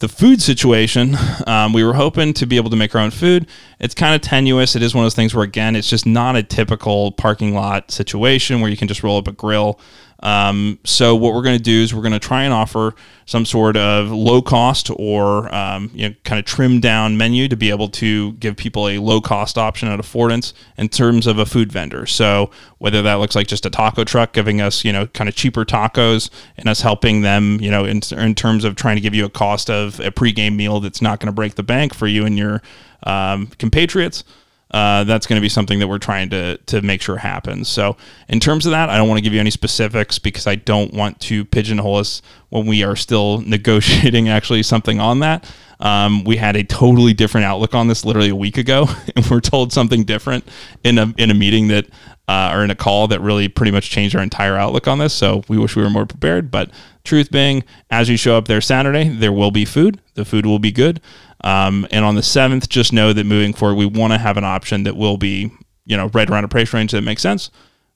the 0.01 0.09
food 0.09 0.41
situation, 0.41 1.15
um, 1.47 1.73
we 1.73 1.83
were 1.83 1.93
hoping 1.93 2.33
to 2.33 2.45
be 2.45 2.57
able 2.57 2.71
to 2.71 2.75
make 2.75 2.93
our 2.93 3.01
own 3.01 3.11
food. 3.11 3.47
It's 3.79 3.93
kind 3.93 4.13
of 4.13 4.21
tenuous. 4.21 4.75
It 4.75 4.81
is 4.81 4.93
one 4.93 5.03
of 5.03 5.05
those 5.05 5.15
things 5.15 5.33
where, 5.33 5.43
again, 5.43 5.75
it's 5.75 5.89
just 5.89 6.05
not 6.05 6.35
a 6.35 6.43
typical 6.43 7.11
parking 7.13 7.53
lot 7.53 7.91
situation 7.91 8.59
where 8.61 8.69
you 8.69 8.77
can 8.77 8.87
just 8.87 9.03
roll 9.03 9.17
up 9.17 9.27
a 9.27 9.31
grill. 9.31 9.79
Um, 10.21 10.79
so 10.83 11.15
what 11.15 11.33
we're 11.33 11.41
going 11.41 11.57
to 11.57 11.63
do 11.63 11.81
is 11.81 11.93
we're 11.93 12.01
going 12.01 12.13
to 12.13 12.19
try 12.19 12.43
and 12.43 12.53
offer 12.53 12.93
some 13.25 13.45
sort 13.45 13.77
of 13.77 14.11
low 14.11 14.41
cost 14.41 14.91
or 14.97 15.53
um, 15.53 15.89
you 15.93 16.09
know 16.09 16.15
kind 16.23 16.37
of 16.37 16.45
trimmed 16.45 16.81
down 16.81 17.17
menu 17.17 17.47
to 17.47 17.55
be 17.55 17.69
able 17.69 17.87
to 17.89 18.33
give 18.33 18.57
people 18.57 18.87
a 18.87 18.97
low 18.99 19.21
cost 19.21 19.57
option 19.57 19.87
at 19.87 19.99
affordance 19.99 20.53
in 20.77 20.89
terms 20.89 21.27
of 21.27 21.37
a 21.37 21.45
food 21.45 21.71
vendor. 21.71 22.05
So 22.05 22.51
whether 22.77 23.01
that 23.01 23.15
looks 23.15 23.35
like 23.35 23.47
just 23.47 23.65
a 23.65 23.69
taco 23.69 24.03
truck 24.03 24.33
giving 24.33 24.61
us 24.61 24.85
you 24.85 24.91
know 24.91 25.07
kind 25.07 25.27
of 25.27 25.35
cheaper 25.35 25.65
tacos 25.65 26.29
and 26.57 26.69
us 26.69 26.81
helping 26.81 27.21
them 27.21 27.59
you 27.61 27.71
know 27.71 27.85
in, 27.85 28.01
in 28.11 28.35
terms 28.35 28.63
of 28.63 28.75
trying 28.75 28.95
to 28.95 29.01
give 29.01 29.15
you 29.15 29.25
a 29.25 29.29
cost 29.29 29.69
of 29.69 29.99
a 29.99 30.11
pregame 30.11 30.55
meal 30.55 30.79
that's 30.79 31.01
not 31.01 31.19
going 31.19 31.27
to 31.27 31.33
break 31.33 31.55
the 31.55 31.63
bank 31.63 31.93
for 31.93 32.07
you 32.07 32.25
and 32.25 32.37
your 32.37 32.61
um, 33.03 33.47
compatriots 33.57 34.23
uh, 34.71 35.03
that's 35.03 35.27
going 35.27 35.37
to 35.37 35.41
be 35.41 35.49
something 35.49 35.79
that 35.79 35.87
we're 35.87 35.99
trying 35.99 36.29
to 36.29 36.57
to 36.57 36.81
make 36.81 37.01
sure 37.01 37.17
happens. 37.17 37.67
So 37.67 37.97
in 38.27 38.39
terms 38.39 38.65
of 38.65 38.71
that, 38.71 38.89
I 38.89 38.97
don't 38.97 39.07
want 39.07 39.17
to 39.17 39.21
give 39.21 39.33
you 39.33 39.39
any 39.39 39.51
specifics 39.51 40.17
because 40.17 40.47
I 40.47 40.55
don't 40.55 40.93
want 40.93 41.19
to 41.21 41.45
pigeonhole 41.45 41.97
us 41.97 42.21
when 42.49 42.65
we 42.65 42.83
are 42.83 42.95
still 42.95 43.39
negotiating 43.45 44.29
actually 44.29 44.63
something 44.63 44.99
on 44.99 45.19
that. 45.19 45.49
Um, 45.79 46.23
we 46.23 46.37
had 46.37 46.55
a 46.55 46.63
totally 46.63 47.13
different 47.13 47.45
outlook 47.45 47.73
on 47.73 47.87
this 47.87 48.05
literally 48.05 48.29
a 48.29 48.35
week 48.35 48.57
ago, 48.57 48.87
and 49.15 49.25
we're 49.27 49.41
told 49.41 49.73
something 49.73 50.03
different 50.03 50.47
in 50.83 50.97
a 50.97 51.13
in 51.17 51.31
a 51.31 51.33
meeting 51.33 51.67
that 51.69 51.87
uh, 52.27 52.51
or 52.53 52.63
in 52.63 52.71
a 52.71 52.75
call 52.75 53.07
that 53.09 53.19
really 53.19 53.49
pretty 53.49 53.71
much 53.71 53.89
changed 53.89 54.15
our 54.15 54.23
entire 54.23 54.55
outlook 54.55 54.87
on 54.87 54.99
this. 54.99 55.13
So 55.13 55.43
we 55.49 55.57
wish 55.57 55.75
we 55.75 55.83
were 55.83 55.89
more 55.89 56.05
prepared. 56.05 56.49
But 56.49 56.69
truth 57.03 57.29
being, 57.29 57.63
as 57.89 58.07
you 58.07 58.15
show 58.15 58.37
up 58.37 58.47
there 58.47 58.61
Saturday, 58.61 59.09
there 59.09 59.33
will 59.33 59.51
be 59.51 59.65
food. 59.65 59.99
The 60.13 60.23
food 60.23 60.45
will 60.45 60.59
be 60.59 60.71
good. 60.71 61.01
Um, 61.43 61.87
and 61.91 62.05
on 62.05 62.15
the 62.15 62.23
seventh, 62.23 62.69
just 62.69 62.93
know 62.93 63.13
that 63.13 63.25
moving 63.25 63.53
forward, 63.53 63.75
we 63.75 63.85
want 63.85 64.13
to 64.13 64.19
have 64.19 64.37
an 64.37 64.43
option 64.43 64.83
that 64.83 64.95
will 64.95 65.17
be, 65.17 65.51
you 65.85 65.97
know, 65.97 66.07
right 66.13 66.29
around 66.29 66.43
a 66.43 66.47
price 66.47 66.73
range 66.73 66.91
that 66.91 67.01
makes 67.01 67.21
sense. 67.21 67.49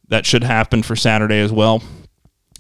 That 0.07 0.25
should 0.25 0.43
happen 0.43 0.83
for 0.83 0.95
Saturday 0.95 1.39
as 1.39 1.51
well. 1.51 1.83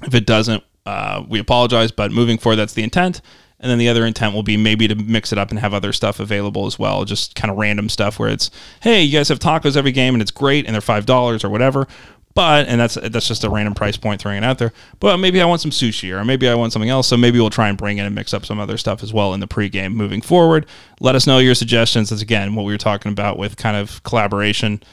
If 0.03 0.13
it 0.13 0.25
doesn't, 0.25 0.63
uh, 0.85 1.23
we 1.27 1.39
apologize, 1.39 1.91
but 1.91 2.11
moving 2.11 2.37
forward, 2.37 2.57
that's 2.57 2.73
the 2.73 2.83
intent. 2.83 3.21
And 3.59 3.71
then 3.71 3.77
the 3.79 3.89
other 3.89 4.05
intent 4.05 4.33
will 4.33 4.43
be 4.43 4.57
maybe 4.57 4.87
to 4.87 4.95
mix 4.95 5.31
it 5.31 5.37
up 5.39 5.49
and 5.49 5.59
have 5.59 5.73
other 5.73 5.93
stuff 5.93 6.19
available 6.19 6.65
as 6.65 6.77
well, 6.77 7.05
just 7.05 7.35
kind 7.35 7.49
of 7.49 7.57
random 7.57 7.89
stuff 7.89 8.19
where 8.19 8.29
it's, 8.29 8.51
hey, 8.81 9.01
you 9.01 9.17
guys 9.17 9.29
have 9.29 9.39
tacos 9.39 9.77
every 9.77 9.93
game 9.93 10.13
and 10.13 10.21
it's 10.21 10.31
great 10.31 10.65
and 10.65 10.73
they're 10.73 10.81
five 10.81 11.05
dollars 11.05 11.43
or 11.43 11.49
whatever. 11.49 11.87
But 12.35 12.67
and 12.67 12.79
that's 12.81 12.95
that's 12.95 13.29
just 13.29 13.45
a 13.45 13.49
random 13.49 13.73
price 13.73 13.95
point 13.95 14.21
throwing 14.21 14.37
it 14.37 14.43
out 14.43 14.57
there. 14.57 14.73
But 14.99 15.17
maybe 15.17 15.41
I 15.41 15.45
want 15.45 15.61
some 15.61 15.71
sushi 15.71 16.13
or 16.13 16.25
maybe 16.25 16.49
I 16.49 16.55
want 16.55 16.73
something 16.73 16.89
else. 16.89 17.07
So 17.07 17.15
maybe 17.15 17.39
we'll 17.39 17.49
try 17.49 17.69
and 17.69 17.77
bring 17.77 17.97
in 17.97 18.05
and 18.05 18.13
mix 18.13 18.33
up 18.33 18.45
some 18.45 18.59
other 18.59 18.77
stuff 18.77 19.01
as 19.01 19.13
well 19.13 19.33
in 19.33 19.39
the 19.39 19.47
pregame 19.47 19.93
moving 19.93 20.21
forward. 20.21 20.65
Let 20.99 21.15
us 21.15 21.25
know 21.25 21.37
your 21.37 21.55
suggestions. 21.55 22.09
That's 22.09 22.21
again 22.21 22.53
what 22.53 22.63
we 22.63 22.73
were 22.73 22.77
talking 22.77 23.11
about 23.11 23.39
with 23.39 23.55
kind 23.55 23.77
of 23.77 24.03
collaboration. 24.03 24.83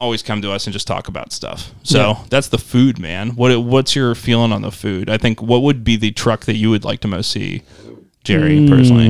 Always 0.00 0.22
come 0.22 0.40
to 0.42 0.52
us 0.52 0.66
and 0.66 0.72
just 0.72 0.86
talk 0.86 1.08
about 1.08 1.32
stuff. 1.32 1.72
So 1.82 1.98
yeah. 1.98 2.24
that's 2.30 2.48
the 2.48 2.58
food, 2.58 3.00
man. 3.00 3.30
What 3.30 3.64
what's 3.64 3.96
your 3.96 4.14
feeling 4.14 4.52
on 4.52 4.62
the 4.62 4.70
food? 4.70 5.10
I 5.10 5.18
think 5.18 5.42
what 5.42 5.62
would 5.62 5.82
be 5.82 5.96
the 5.96 6.12
truck 6.12 6.44
that 6.44 6.54
you 6.54 6.70
would 6.70 6.84
like 6.84 7.00
to 7.00 7.08
most 7.08 7.32
see 7.32 7.64
Jerry 8.26 8.58
mm, 8.58 8.68
personally? 8.68 9.06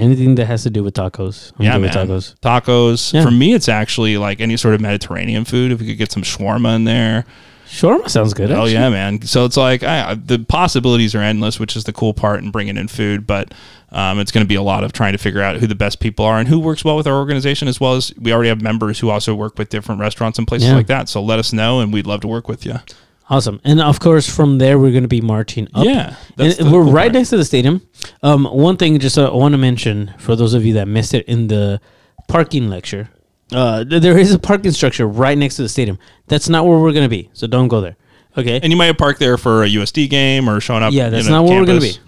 Anything 0.00 0.36
that 0.36 0.46
has 0.46 0.62
to 0.62 0.70
do 0.70 0.82
with 0.82 0.94
tacos. 0.94 1.52
I'm 1.58 1.64
yeah, 1.64 1.78
man. 1.78 1.90
tacos. 1.90 2.38
Tacos. 2.40 3.12
Yeah. 3.12 3.22
For 3.22 3.30
me, 3.30 3.54
it's 3.54 3.68
actually 3.68 4.16
like 4.16 4.40
any 4.40 4.56
sort 4.56 4.74
of 4.74 4.80
Mediterranean 4.80 5.44
food. 5.44 5.72
If 5.72 5.80
we 5.80 5.88
could 5.88 5.98
get 5.98 6.12
some 6.12 6.22
shawarma 6.22 6.76
in 6.76 6.84
there. 6.84 7.26
Shawarma 7.66 8.08
sounds 8.08 8.34
good. 8.34 8.52
Oh 8.52 8.66
yeah, 8.66 8.88
man. 8.88 9.22
So 9.22 9.44
it's 9.44 9.56
like 9.56 9.82
I, 9.82 10.14
the 10.14 10.38
possibilities 10.38 11.14
are 11.14 11.22
endless, 11.22 11.58
which 11.58 11.74
is 11.76 11.84
the 11.84 11.92
cool 11.92 12.14
part 12.14 12.42
in 12.42 12.52
bringing 12.52 12.76
in 12.76 12.86
food. 12.86 13.26
But 13.26 13.52
um, 13.90 14.20
it's 14.20 14.30
going 14.30 14.44
to 14.44 14.48
be 14.48 14.54
a 14.54 14.62
lot 14.62 14.84
of 14.84 14.92
trying 14.92 15.12
to 15.12 15.18
figure 15.18 15.42
out 15.42 15.56
who 15.56 15.66
the 15.66 15.74
best 15.74 15.98
people 15.98 16.24
are 16.24 16.38
and 16.38 16.46
who 16.46 16.60
works 16.60 16.84
well 16.84 16.96
with 16.96 17.08
our 17.08 17.16
organization, 17.16 17.66
as 17.66 17.80
well 17.80 17.94
as 17.94 18.14
we 18.16 18.32
already 18.32 18.48
have 18.48 18.62
members 18.62 19.00
who 19.00 19.10
also 19.10 19.34
work 19.34 19.58
with 19.58 19.70
different 19.70 20.00
restaurants 20.00 20.38
and 20.38 20.46
places 20.46 20.68
yeah. 20.68 20.76
like 20.76 20.86
that. 20.86 21.08
So 21.08 21.20
let 21.20 21.40
us 21.40 21.52
know, 21.52 21.80
and 21.80 21.92
we'd 21.92 22.06
love 22.06 22.20
to 22.20 22.28
work 22.28 22.48
with 22.48 22.64
you. 22.64 22.76
Awesome. 23.30 23.60
And 23.64 23.80
of 23.80 24.00
course, 24.00 24.28
from 24.28 24.58
there, 24.58 24.78
we're 24.78 24.90
going 24.90 25.04
to 25.04 25.08
be 25.08 25.22
marching 25.22 25.66
up. 25.74 25.86
Yeah. 25.86 26.14
we're 26.36 26.54
cool 26.54 26.82
right 26.82 27.04
part. 27.04 27.12
next 27.14 27.30
to 27.30 27.38
the 27.38 27.44
stadium. 27.44 27.80
Um, 28.22 28.44
one 28.44 28.76
thing 28.76 28.98
just 28.98 29.18
uh, 29.18 29.30
I 29.30 29.34
want 29.34 29.52
to 29.52 29.58
mention 29.58 30.14
for 30.18 30.36
those 30.36 30.54
of 30.54 30.64
you 30.64 30.74
that 30.74 30.88
missed 30.88 31.14
it 31.14 31.26
in 31.26 31.48
the 31.48 31.80
parking 32.28 32.68
lecture, 32.68 33.10
uh, 33.52 33.84
there 33.84 34.18
is 34.18 34.32
a 34.32 34.38
parking 34.38 34.72
structure 34.72 35.06
right 35.06 35.36
next 35.36 35.56
to 35.56 35.62
the 35.62 35.68
stadium. 35.68 35.98
That's 36.26 36.48
not 36.48 36.66
where 36.66 36.78
we're 36.78 36.92
going 36.92 37.04
to 37.04 37.10
be. 37.10 37.30
So 37.32 37.46
don't 37.46 37.68
go 37.68 37.80
there. 37.80 37.96
Okay. 38.36 38.60
And 38.62 38.72
you 38.72 38.76
might 38.76 38.86
have 38.86 38.98
parked 38.98 39.20
there 39.20 39.36
for 39.36 39.62
a 39.62 39.68
USD 39.68 40.10
game 40.10 40.48
or 40.48 40.60
showing 40.60 40.82
up. 40.82 40.92
Yeah, 40.92 41.08
that's 41.08 41.28
not 41.28 41.44
where 41.44 41.60
we're 41.60 41.66
going 41.66 41.80
to 41.80 41.86
be. 41.86 41.98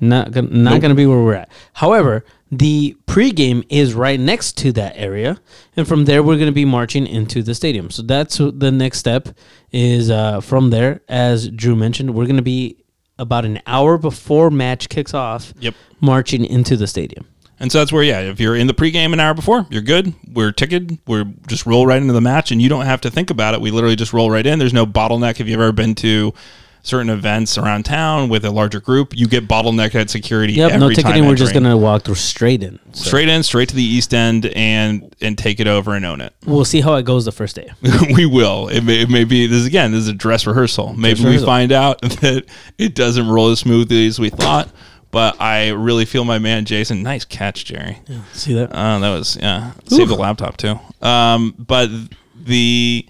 Not, 0.00 0.32
gonna, 0.32 0.48
not 0.48 0.72
nope. 0.72 0.80
going 0.82 0.90
to 0.90 0.96
be 0.96 1.06
where 1.06 1.22
we're 1.22 1.34
at. 1.34 1.48
However, 1.74 2.24
the 2.50 2.96
pregame 3.06 3.64
is 3.68 3.94
right 3.94 4.20
next 4.20 4.58
to 4.58 4.72
that 4.72 4.94
area, 4.96 5.40
and 5.76 5.88
from 5.88 6.04
there 6.04 6.22
we're 6.22 6.36
going 6.36 6.46
to 6.46 6.52
be 6.52 6.66
marching 6.66 7.06
into 7.06 7.42
the 7.42 7.54
stadium. 7.54 7.88
So 7.90 8.02
that's 8.02 8.36
the 8.36 8.70
next 8.70 8.98
step. 8.98 9.28
Is 9.70 10.10
uh, 10.10 10.40
from 10.40 10.70
there, 10.70 11.00
as 11.08 11.48
Drew 11.48 11.76
mentioned, 11.76 12.14
we're 12.14 12.26
going 12.26 12.36
to 12.36 12.42
be 12.42 12.81
about 13.22 13.44
an 13.46 13.60
hour 13.66 13.96
before 13.96 14.50
match 14.50 14.88
kicks 14.88 15.14
off. 15.14 15.54
Yep, 15.60 15.74
marching 16.00 16.44
into 16.44 16.76
the 16.76 16.86
stadium. 16.86 17.26
And 17.60 17.70
so 17.70 17.78
that's 17.78 17.92
where, 17.92 18.02
yeah, 18.02 18.18
if 18.18 18.40
you're 18.40 18.56
in 18.56 18.66
the 18.66 18.74
pregame 18.74 19.12
an 19.12 19.20
hour 19.20 19.34
before, 19.34 19.66
you're 19.70 19.82
good. 19.82 20.12
We're 20.32 20.50
ticketed. 20.50 20.98
We're 21.06 21.26
just 21.46 21.64
roll 21.64 21.86
right 21.86 22.02
into 22.02 22.12
the 22.12 22.20
match, 22.20 22.50
and 22.50 22.60
you 22.60 22.68
don't 22.68 22.86
have 22.86 23.00
to 23.02 23.10
think 23.10 23.30
about 23.30 23.54
it. 23.54 23.60
We 23.60 23.70
literally 23.70 23.94
just 23.94 24.12
roll 24.12 24.30
right 24.30 24.44
in. 24.44 24.58
There's 24.58 24.72
no 24.72 24.84
bottleneck. 24.84 25.38
If 25.38 25.46
you've 25.46 25.60
ever 25.60 25.70
been 25.70 25.94
to 25.96 26.34
certain 26.82 27.10
events 27.10 27.56
around 27.56 27.84
town 27.84 28.28
with 28.28 28.44
a 28.44 28.50
larger 28.50 28.80
group, 28.80 29.16
you 29.16 29.26
get 29.26 29.48
bottlenecked 29.48 29.94
at 29.94 30.10
security. 30.10 30.54
Yep, 30.54 30.80
no 30.80 30.90
ticketing. 30.90 31.26
We're 31.26 31.36
just 31.36 31.54
gonna 31.54 31.76
walk 31.76 32.02
through 32.02 32.16
straight 32.16 32.62
in, 32.62 32.78
so. 32.92 33.04
straight 33.04 33.28
in, 33.28 33.42
straight 33.42 33.68
to 33.70 33.76
the 33.76 33.82
east 33.82 34.12
end, 34.12 34.46
and 34.46 35.14
and 35.20 35.38
take 35.38 35.60
it 35.60 35.66
over 35.66 35.94
and 35.94 36.04
own 36.04 36.20
it. 36.20 36.34
We'll 36.44 36.64
see 36.64 36.80
how 36.80 36.94
it 36.94 37.04
goes 37.04 37.24
the 37.24 37.32
first 37.32 37.56
day. 37.56 37.70
we 38.14 38.26
will. 38.26 38.68
It 38.68 38.82
may, 38.82 39.02
it 39.02 39.10
may 39.10 39.24
be 39.24 39.46
this 39.46 39.66
again. 39.66 39.92
This 39.92 40.00
is 40.00 40.08
a 40.08 40.12
dress 40.12 40.46
rehearsal. 40.46 40.94
Maybe 40.94 41.14
dress 41.14 41.20
we 41.20 41.26
rehearsal. 41.26 41.46
find 41.46 41.72
out 41.72 42.00
that 42.20 42.44
it 42.78 42.94
doesn't 42.94 43.28
roll 43.28 43.50
as 43.50 43.60
smoothly 43.60 44.06
as 44.06 44.18
we 44.18 44.30
thought. 44.30 44.68
But 45.10 45.38
I 45.42 45.68
really 45.68 46.06
feel 46.06 46.24
my 46.24 46.38
man 46.38 46.64
Jason. 46.64 47.02
Nice 47.02 47.26
catch, 47.26 47.66
Jerry. 47.66 47.98
Yeah, 48.08 48.22
see 48.32 48.54
that? 48.54 48.72
Uh, 48.72 48.98
that 48.98 49.10
was 49.10 49.36
yeah. 49.36 49.72
Save 49.86 50.08
the 50.08 50.14
laptop 50.14 50.56
too. 50.56 50.80
Um, 51.02 51.54
but 51.58 51.90
the 52.34 53.06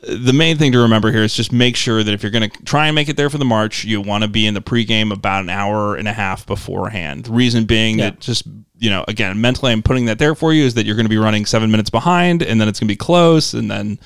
the 0.00 0.32
main 0.32 0.58
thing 0.58 0.72
to 0.72 0.78
remember 0.78 1.10
here 1.10 1.22
is 1.22 1.34
just 1.34 1.52
make 1.52 1.74
sure 1.76 2.02
that 2.02 2.12
if 2.12 2.22
you're 2.22 2.30
going 2.32 2.48
to 2.50 2.62
try 2.64 2.86
and 2.86 2.94
make 2.94 3.08
it 3.08 3.16
there 3.16 3.30
for 3.30 3.38
the 3.38 3.44
march, 3.44 3.84
you 3.84 4.00
want 4.00 4.22
to 4.22 4.28
be 4.28 4.46
in 4.46 4.54
the 4.54 4.60
pregame 4.60 5.12
about 5.12 5.42
an 5.42 5.50
hour 5.50 5.96
and 5.96 6.06
a 6.06 6.12
half 6.12 6.46
beforehand. 6.46 7.24
The 7.24 7.32
reason 7.32 7.64
being 7.64 7.98
yeah. 7.98 8.10
that 8.10 8.20
just 8.20 8.44
you 8.78 8.90
know, 8.90 9.04
again, 9.08 9.40
mentally, 9.40 9.72
I'm 9.72 9.82
putting 9.82 10.04
that 10.04 10.18
there 10.18 10.34
for 10.34 10.52
you 10.52 10.64
is 10.64 10.74
that 10.74 10.84
you're 10.84 10.96
going 10.96 11.06
to 11.06 11.10
be 11.10 11.16
running 11.16 11.46
seven 11.46 11.70
minutes 11.70 11.88
behind, 11.88 12.42
and 12.42 12.60
then 12.60 12.68
it's 12.68 12.78
going 12.78 12.88
to 12.88 12.92
be 12.92 12.96
close, 12.96 13.54
and 13.54 13.70
then 13.70 13.98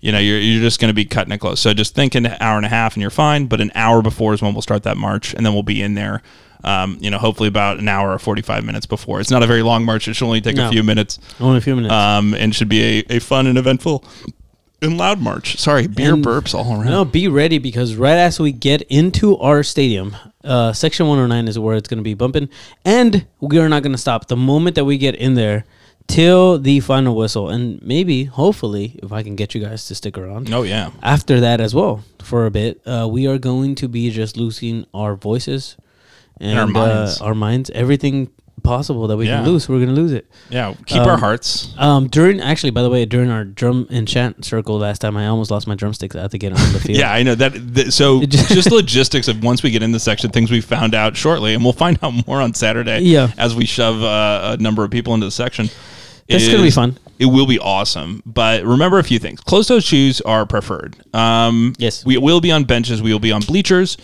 you 0.00 0.12
know 0.12 0.18
you're, 0.18 0.38
you're 0.38 0.60
just 0.60 0.80
going 0.80 0.90
to 0.90 0.94
be 0.94 1.06
cutting 1.06 1.32
it 1.32 1.38
close. 1.38 1.60
So 1.60 1.72
just 1.72 1.94
think 1.94 2.14
an 2.14 2.26
hour 2.26 2.58
and 2.58 2.66
a 2.66 2.68
half, 2.68 2.94
and 2.94 3.00
you're 3.00 3.10
fine. 3.10 3.46
But 3.46 3.60
an 3.62 3.72
hour 3.74 4.02
before 4.02 4.34
is 4.34 4.42
when 4.42 4.52
we'll 4.52 4.62
start 4.62 4.82
that 4.82 4.98
march, 4.98 5.32
and 5.32 5.46
then 5.46 5.54
we'll 5.54 5.62
be 5.62 5.80
in 5.82 5.94
there 5.94 6.22
Um, 6.62 6.98
you 7.00 7.10
know, 7.10 7.18
hopefully 7.18 7.48
about 7.48 7.78
an 7.78 7.88
hour 7.88 8.12
or 8.12 8.18
45 8.18 8.64
minutes 8.64 8.84
before. 8.84 9.18
It's 9.20 9.30
not 9.30 9.42
a 9.42 9.46
very 9.46 9.62
long 9.62 9.84
march. 9.84 10.08
It 10.08 10.14
should 10.14 10.26
only 10.26 10.40
take 10.42 10.56
No. 10.56 10.68
a 10.68 10.70
few 10.70 10.82
minutes 10.82 11.18
Only 11.40 11.58
a 11.58 11.60
few 11.62 11.74
minutes. 11.76 11.94
um, 11.94 12.34
and 12.34 12.54
should 12.54 12.68
be 12.68 12.98
a, 13.08 13.16
a 13.16 13.18
fun 13.20 13.46
and 13.46 13.56
eventful 13.56 14.04
and 14.80 14.96
loud 14.96 15.20
march. 15.20 15.56
Sorry, 15.56 15.86
beer 15.86 16.14
And- 16.14 16.24
burps 16.24 16.54
all 16.54 16.72
around. 16.72 16.86
No, 16.86 17.04
be 17.04 17.28
ready 17.28 17.58
because 17.58 17.94
right 17.96 18.16
as 18.18 18.38
we 18.38 18.52
get 18.52 18.82
into 18.82 19.36
our 19.38 19.62
stadium, 19.62 20.16
uh, 20.44 20.72
section 20.72 21.06
109 21.06 21.48
is 21.48 21.58
where 21.58 21.76
it's 21.76 21.88
going 21.88 21.98
to 21.98 22.04
be 22.04 22.14
bumping, 22.14 22.48
and 22.84 23.26
we 23.40 23.58
are 23.58 23.68
not 23.68 23.82
going 23.82 23.92
to 23.92 23.98
stop 23.98 24.28
the 24.28 24.36
moment 24.36 24.76
that 24.76 24.84
we 24.84 24.96
get 24.98 25.14
in 25.16 25.34
there 25.34 25.64
till 26.06 26.58
the 26.58 26.80
final 26.80 27.14
whistle, 27.14 27.50
and 27.50 27.82
maybe, 27.82 28.24
hopefully, 28.24 28.98
if 29.02 29.12
I 29.12 29.22
can 29.22 29.36
get 29.36 29.54
you 29.54 29.60
guys 29.60 29.86
to 29.88 29.94
stick 29.94 30.16
around. 30.16 30.52
Oh 30.52 30.62
yeah. 30.62 30.90
After 31.02 31.40
that 31.40 31.60
as 31.60 31.74
well, 31.74 32.02
for 32.22 32.46
a 32.46 32.50
bit, 32.50 32.80
uh, 32.86 33.06
we 33.10 33.26
are 33.26 33.36
going 33.38 33.74
to 33.76 33.88
be 33.88 34.10
just 34.10 34.36
losing 34.36 34.86
our 34.94 35.14
voices 35.16 35.76
and, 36.40 36.58
our 36.58 36.66
minds. 36.66 37.20
Uh, 37.20 37.24
our 37.26 37.34
minds, 37.34 37.68
everything 37.70 38.30
possible 38.68 39.06
that 39.08 39.16
we 39.16 39.26
Yeah. 39.26 39.38
can 39.42 39.46
lose, 39.50 39.68
we're 39.68 39.84
to 39.84 39.90
lose 39.90 40.12
it. 40.12 40.26
Yeah. 40.50 40.74
Keep 40.86 41.02
our 41.02 41.14
Um, 41.14 41.20
hearts. 41.20 41.68
Um, 41.78 42.06
during 42.08 42.40
actually, 42.40 42.70
by 42.70 42.82
the 42.82 42.90
way, 42.90 43.04
during 43.06 43.30
our 43.30 43.44
drum 43.44 43.86
and 43.90 44.06
chant 44.06 44.44
circle 44.44 44.78
last 44.78 45.00
time, 45.00 45.16
I 45.16 45.26
almost 45.26 45.50
lost 45.50 45.66
my 45.66 45.74
drumsticks. 45.74 46.14
I 46.14 46.20
had 46.22 46.30
to 46.32 46.38
get 46.38 46.52
on 46.52 46.72
the 46.72 46.78
field. 46.84 46.98
Yeah, 46.98 47.12
I 47.12 47.22
know 47.22 47.34
that. 47.34 47.52
th- 47.74 47.90
so 47.92 48.22
It 48.22 48.30
just- 48.36 48.50
just 48.50 48.70
logistics 48.70 49.26
of 49.28 49.42
once 49.42 49.62
we 49.62 49.70
get 49.70 49.82
in 49.82 49.92
the 49.92 50.00
section, 50.00 50.30
things 50.30 50.50
we 50.50 50.60
found 50.60 50.94
out 50.94 51.16
shortly, 51.16 51.54
and 51.54 51.64
we'll 51.64 51.72
find 51.72 51.98
out 52.02 52.12
more 52.26 52.40
on 52.40 52.54
Saturday. 52.54 53.00
Yeah. 53.00 53.28
as 53.38 53.54
we 53.56 53.64
shove 53.66 54.02
uh, 54.02 54.56
a 54.58 54.62
number 54.62 54.84
of 54.84 54.90
people 54.90 55.14
into 55.14 55.26
the 55.26 55.32
section. 55.32 55.70
It's 56.28 56.46
gonna 56.46 56.62
be 56.62 56.70
fun. 56.70 56.98
It 57.18 57.24
will 57.26 57.46
be 57.46 57.58
awesome. 57.58 58.22
But 58.26 58.62
remember 58.64 58.98
a 58.98 59.02
few 59.04 59.18
things. 59.18 59.40
Closed-toed 59.40 59.82
shoes 59.82 60.20
are 60.20 60.44
preferred. 60.44 60.94
Um, 61.14 61.72
Yes. 61.78 62.04
we 62.04 62.18
will 62.18 62.40
be 62.42 62.52
on 62.52 62.64
benches. 62.64 63.00
We 63.00 63.12
will 63.12 63.18
be 63.18 63.32
on 63.32 63.40
bleachers. 63.40 63.96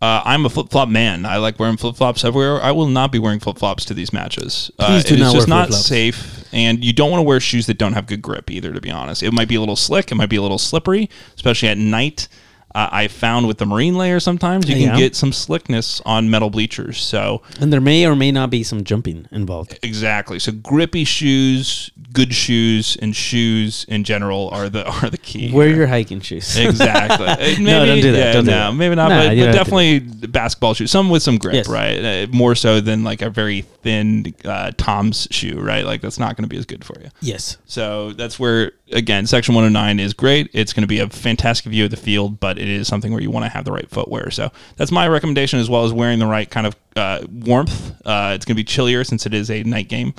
Uh, 0.00 0.22
I'm 0.24 0.46
a 0.46 0.48
flip 0.48 0.70
flop 0.70 0.88
man. 0.88 1.26
I 1.26 1.36
like 1.36 1.58
wearing 1.58 1.76
flip 1.76 1.94
flops 1.96 2.24
everywhere. 2.24 2.60
I 2.62 2.70
will 2.72 2.86
not 2.88 3.12
be 3.12 3.18
wearing 3.18 3.38
flip 3.38 3.58
flops 3.58 3.84
to 3.86 3.94
these 3.94 4.12
matches. 4.14 4.70
Uh, 4.78 4.86
Please 4.86 5.04
do 5.04 5.14
it 5.14 5.20
is 5.20 5.26
not 5.26 5.34
just 5.34 5.48
not 5.48 5.66
flip-flops. 5.68 5.86
safe, 5.86 6.48
and 6.54 6.82
you 6.82 6.94
don't 6.94 7.10
want 7.10 7.18
to 7.20 7.24
wear 7.24 7.38
shoes 7.38 7.66
that 7.66 7.76
don't 7.76 7.92
have 7.92 8.06
good 8.06 8.22
grip 8.22 8.50
either. 8.50 8.72
To 8.72 8.80
be 8.80 8.90
honest, 8.90 9.22
it 9.22 9.32
might 9.32 9.48
be 9.48 9.56
a 9.56 9.60
little 9.60 9.76
slick. 9.76 10.10
It 10.10 10.14
might 10.14 10.30
be 10.30 10.36
a 10.36 10.42
little 10.42 10.56
slippery, 10.58 11.10
especially 11.34 11.68
at 11.68 11.76
night. 11.76 12.28
Uh, 12.72 12.88
I 12.92 13.08
found 13.08 13.48
with 13.48 13.58
the 13.58 13.66
marine 13.66 13.96
layer 13.96 14.20
sometimes 14.20 14.68
you 14.70 14.76
Yeah. 14.76 14.90
can 14.90 14.98
get 14.98 15.16
some 15.16 15.32
slickness 15.32 16.00
on 16.06 16.30
metal 16.30 16.50
bleachers. 16.50 16.98
So 16.98 17.42
And 17.60 17.72
there 17.72 17.80
may 17.80 18.06
or 18.06 18.14
may 18.14 18.30
not 18.30 18.48
be 18.48 18.62
some 18.62 18.84
jumping 18.84 19.26
involved. 19.32 19.76
exactly. 19.82 20.38
So 20.38 20.52
grippy 20.52 21.02
shoes, 21.04 21.90
good 22.12 22.34
shoes, 22.34 22.96
and 23.00 23.14
shoes 23.14 23.84
in 23.88 24.04
general 24.04 24.48
are 24.50 24.68
the 24.68 24.84
are 25.02 25.10
the 25.10 25.18
key. 25.18 25.52
Wear 25.52 25.68
here. 25.68 25.76
your 25.78 25.86
hiking 25.86 26.20
shoes. 26.20 26.56
Exactly. 26.58 27.26
Uh, 27.30 27.36
Maybe, 27.38 27.62
No, 27.64 27.86
don't 27.86 28.00
do 28.00 28.12
that. 28.12 28.18
Yeah, 28.18 28.32
Don't 28.32 28.44
do 28.44 28.50
that. 28.50 28.74
maybe 28.74 28.94
not. 28.94 29.08
Nah, 29.08 29.16
but 29.20 29.28
but 29.28 29.34
don't 29.34 29.38
have 29.38 29.52
to 29.52 29.58
definitely 29.58 29.98
basketball 30.28 30.74
shoes. 30.74 30.90
Some 30.90 31.10
with 31.10 31.22
some 31.22 31.38
grip, 31.38 31.54
Yes. 31.54 31.68
right? 31.68 32.04
Uh, 32.04 32.26
more 32.32 32.54
so 32.54 32.80
than 32.80 33.04
like 33.04 33.22
a 33.22 33.30
very 33.30 33.62
thin 33.62 34.34
uh, 34.44 34.72
Tom's 34.76 35.28
shoe, 35.30 35.58
right? 35.60 35.84
Like 35.84 36.00
that's 36.00 36.18
not 36.18 36.36
going 36.36 36.44
to 36.44 36.48
be 36.48 36.56
as 36.58 36.66
good 36.66 36.84
for 36.84 36.98
you. 37.00 37.08
yes. 37.20 37.58
So 37.66 38.12
that's 38.12 38.38
where 38.38 38.72
again, 38.92 39.26
section 39.26 39.54
109 39.54 40.00
is 40.00 40.12
great. 40.12 40.50
It's 40.52 40.72
going 40.72 40.82
to 40.82 40.88
be 40.88 40.98
a 40.98 41.08
fantastic 41.08 41.70
view 41.70 41.84
of 41.84 41.90
the 41.90 41.96
field, 41.96 42.40
but 42.40 42.58
it 42.58 42.68
is 42.68 42.88
something 42.88 43.12
where 43.12 43.22
you 43.22 43.30
want 43.30 43.44
to 43.44 43.48
have 43.50 43.64
the 43.64 43.72
right 43.72 43.88
footwear. 43.88 44.30
So 44.30 44.50
that's 44.76 44.90
my 44.90 45.06
recommendation, 45.06 45.60
as 45.60 45.70
well 45.70 45.84
as 45.84 45.92
wearing 45.92 46.18
the 46.18 46.26
right 46.26 46.50
kind 46.50 46.66
of 46.66 46.76
uh, 46.96 47.20
warmth. 47.30 47.92
Uh, 48.04 48.32
it's 48.34 48.44
going 48.44 48.54
to 48.56 48.60
be 48.60 48.64
chillier 48.64 49.04
since 49.04 49.26
it 49.26 49.32
is 49.34 49.50
a 49.50 49.62
night 49.62 49.88
game. 49.88 50.12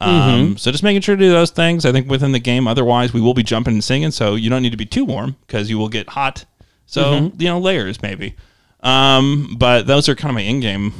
Um, 0.00 0.10
Mm-hmm. 0.10 0.56
So 0.56 0.70
just 0.70 0.84
making 0.84 1.02
sure 1.02 1.16
to 1.16 1.20
do 1.22 1.30
those 1.30 1.50
things. 1.50 1.84
I 1.84 1.92
think 1.92 2.08
within 2.08 2.32
the 2.32 2.38
game. 2.38 2.68
Otherwise, 2.68 3.12
we 3.12 3.20
will 3.20 3.34
be 3.34 3.42
jumping 3.42 3.74
and 3.74 3.82
singing, 3.84 4.10
so 4.12 4.34
you 4.36 4.48
don't 4.50 4.62
need 4.62 4.70
to 4.70 4.76
be 4.76 4.86
too 4.86 5.04
warm 5.04 5.36
because 5.46 5.68
you 5.70 5.78
will 5.78 5.88
get 5.88 6.10
hot. 6.10 6.44
So 6.86 7.02
Mm-hmm. 7.04 7.40
you 7.42 7.48
know, 7.48 7.58
layers 7.58 8.00
maybe. 8.02 8.34
Um, 8.82 9.56
but 9.58 9.86
those 9.86 10.08
are 10.08 10.14
kind 10.14 10.30
of 10.30 10.34
my 10.36 10.42
in-game 10.42 10.92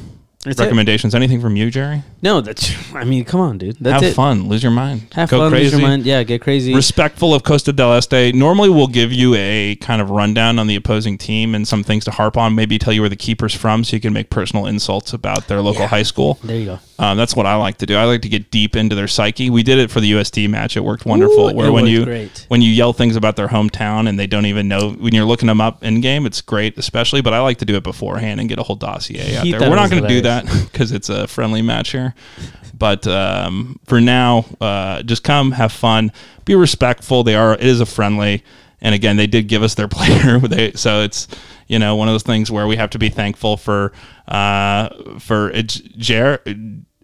That's 0.44 0.58
it. 0.58 0.64
recommendations. 0.64 1.14
Anything 1.14 1.40
from 1.40 1.54
you, 1.54 1.70
Jerry? 1.70 2.02
No, 2.22 2.40
that's. 2.40 2.74
I 2.92 3.04
mean, 3.04 3.24
come 3.24 3.40
on, 3.40 3.56
dude. 3.58 3.76
That's 3.80 4.02
have 4.02 4.10
it. 4.10 4.14
fun, 4.14 4.48
lose 4.48 4.62
your 4.64 4.72
mind, 4.72 5.06
Have 5.14 5.30
go 5.30 5.38
fun. 5.38 5.50
crazy. 5.52 5.70
Lose 5.70 5.80
your 5.80 5.88
mind. 5.88 6.04
Yeah, 6.04 6.22
get 6.24 6.40
crazy. 6.42 6.74
respectful 6.74 7.32
of 7.34 7.44
Costa 7.44 7.72
del 7.72 7.92
Este. 7.92 8.34
Normally, 8.34 8.68
we'll 8.68 8.88
give 8.88 9.12
you 9.12 9.34
a 9.36 9.76
kind 9.76 10.02
of 10.02 10.10
rundown 10.10 10.58
on 10.58 10.66
the 10.66 10.74
opposing 10.74 11.16
team 11.18 11.54
and 11.54 11.68
some 11.68 11.84
things 11.84 12.04
to 12.06 12.10
harp 12.10 12.36
on. 12.36 12.56
Maybe 12.56 12.78
tell 12.78 12.92
you 12.92 13.02
where 13.02 13.08
the 13.08 13.16
keeper's 13.16 13.54
from, 13.54 13.84
so 13.84 13.94
you 13.94 14.00
can 14.00 14.12
make 14.12 14.28
personal 14.28 14.66
insults 14.66 15.12
about 15.12 15.46
their 15.46 15.60
local 15.60 15.86
high 15.86 16.02
school. 16.02 16.38
there 16.42 16.58
you 16.58 16.64
go. 16.66 16.78
Um, 17.00 17.16
that's 17.16 17.36
what 17.36 17.46
I 17.46 17.54
like 17.54 17.78
to 17.78 17.86
do. 17.86 17.96
I 17.96 18.04
like 18.04 18.22
to 18.22 18.28
get 18.28 18.50
deep 18.50 18.74
into 18.74 18.96
their 18.96 19.06
psyche. 19.06 19.50
We 19.50 19.62
did 19.62 19.78
it 19.78 19.88
for 19.88 20.00
the 20.00 20.12
USD 20.12 20.50
match. 20.50 20.76
It 20.76 20.80
worked 20.80 21.06
wonderful. 21.06 21.50
Ooh, 21.50 21.54
where 21.54 21.68
it 21.68 21.70
when 21.70 21.86
you 21.86 22.04
great. 22.04 22.44
when 22.48 22.60
you 22.60 22.70
yell 22.70 22.92
things 22.92 23.14
about 23.14 23.36
their 23.36 23.48
hometown 23.48 24.08
and 24.08 24.18
they 24.18 24.26
don't 24.26 24.46
even 24.46 24.66
know 24.66 24.90
when 24.92 25.14
you're 25.14 25.24
looking 25.24 25.46
them 25.46 25.60
up 25.60 25.84
in 25.84 26.00
game, 26.00 26.26
it's 26.26 26.40
great. 26.40 26.76
Especially, 26.76 27.20
but 27.20 27.32
I 27.32 27.40
like 27.40 27.58
to 27.58 27.64
do 27.64 27.76
it 27.76 27.84
beforehand 27.84 28.40
and 28.40 28.48
get 28.48 28.58
a 28.58 28.64
whole 28.64 28.76
dossier 28.76 29.36
out 29.36 29.44
He 29.44 29.52
there. 29.52 29.70
We're 29.70 29.76
not 29.76 29.90
going 29.90 30.02
to 30.02 30.08
do 30.08 30.22
that 30.22 30.46
because 30.72 30.90
it's 30.90 31.08
a 31.08 31.28
friendly 31.28 31.62
match 31.62 31.90
here. 31.90 32.14
But 32.76 33.06
um, 33.06 33.78
for 33.86 34.00
now, 34.00 34.46
uh, 34.60 35.02
just 35.02 35.22
come, 35.22 35.52
have 35.52 35.72
fun, 35.72 36.12
be 36.44 36.54
respectful. 36.54 37.22
They 37.22 37.34
are. 37.34 37.54
It 37.54 37.62
is 37.62 37.80
a 37.80 37.86
friendly. 37.86 38.44
And 38.80 38.94
again, 38.94 39.16
they 39.16 39.26
did 39.26 39.48
give 39.48 39.62
us 39.62 39.74
their 39.74 39.88
player. 39.88 40.38
They, 40.40 40.72
so 40.72 41.02
it's 41.02 41.28
you 41.68 41.78
know 41.78 41.94
one 41.94 42.08
of 42.08 42.14
those 42.14 42.22
things 42.24 42.50
where 42.50 42.66
we 42.66 42.74
have 42.74 42.90
to 42.90 42.98
be 42.98 43.08
thankful 43.08 43.56
for 43.56 43.92
uh, 44.26 44.88
for 45.20 45.50
it's 45.50 45.76
Jer. 45.76 46.40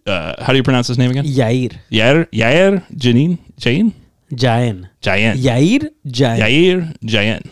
Uh, 0.05 0.35
how 0.43 0.53
do 0.53 0.57
you 0.57 0.63
pronounce 0.63 0.87
his 0.87 0.97
name 0.97 1.09
again? 1.11 1.25
Yair. 1.25 1.77
Yair 1.91 2.27
Yair 2.31 2.83
Janine 2.95 3.39
Jain 3.57 3.93
Jayan. 4.31 4.87
Jayan 5.01 5.35
Yair 5.35 5.89
Jayan. 6.07 6.39
Yair 6.39 6.97
Jayan. 6.99 7.49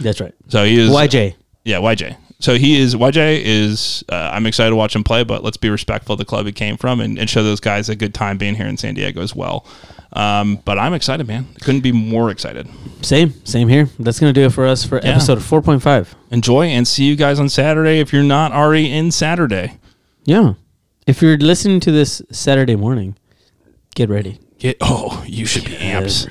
That's 0.00 0.20
right. 0.20 0.34
So 0.48 0.64
he 0.64 0.78
is 0.78 0.90
YJ. 0.90 1.34
Yeah, 1.64 1.78
YJ. 1.78 2.16
So 2.38 2.54
he 2.56 2.78
is 2.80 2.94
YJ 2.94 3.40
is. 3.42 4.04
Uh, 4.08 4.30
I'm 4.32 4.46
excited 4.46 4.70
to 4.70 4.76
watch 4.76 4.94
him 4.94 5.02
play, 5.02 5.24
but 5.24 5.42
let's 5.42 5.56
be 5.56 5.68
respectful 5.70 6.12
of 6.12 6.18
the 6.18 6.24
club 6.24 6.46
he 6.46 6.52
came 6.52 6.76
from 6.76 7.00
and, 7.00 7.18
and 7.18 7.28
show 7.28 7.42
those 7.42 7.60
guys 7.60 7.88
a 7.88 7.96
good 7.96 8.14
time 8.14 8.36
being 8.38 8.54
here 8.54 8.66
in 8.66 8.76
San 8.76 8.94
Diego 8.94 9.20
as 9.22 9.34
well. 9.34 9.66
Um, 10.12 10.60
but 10.64 10.78
I'm 10.78 10.94
excited, 10.94 11.26
man. 11.26 11.46
Couldn't 11.62 11.80
be 11.80 11.92
more 11.92 12.30
excited. 12.30 12.68
Same. 13.02 13.32
Same 13.44 13.68
here. 13.68 13.88
That's 13.98 14.20
gonna 14.20 14.32
do 14.32 14.42
it 14.46 14.52
for 14.52 14.66
us 14.66 14.84
for 14.84 14.98
Yeah. 15.02 15.10
episode 15.12 15.38
4.5. 15.38 16.14
Enjoy 16.30 16.66
and 16.66 16.86
see 16.86 17.04
you 17.04 17.16
guys 17.16 17.40
on 17.40 17.48
Saturday 17.48 17.98
if 18.00 18.12
you're 18.12 18.22
not 18.22 18.52
already 18.52 18.92
in 18.92 19.10
Saturday. 19.10 19.78
Yeah. 20.24 20.54
If 21.06 21.22
you're 21.22 21.38
listening 21.38 21.78
to 21.80 21.92
this 21.92 22.20
Saturday 22.32 22.74
morning, 22.74 23.16
get 23.94 24.10
ready. 24.10 24.40
Get 24.58 24.76
oh, 24.80 25.22
you 25.26 25.46
should 25.46 25.64
be 25.64 25.76
amps. 25.76 26.26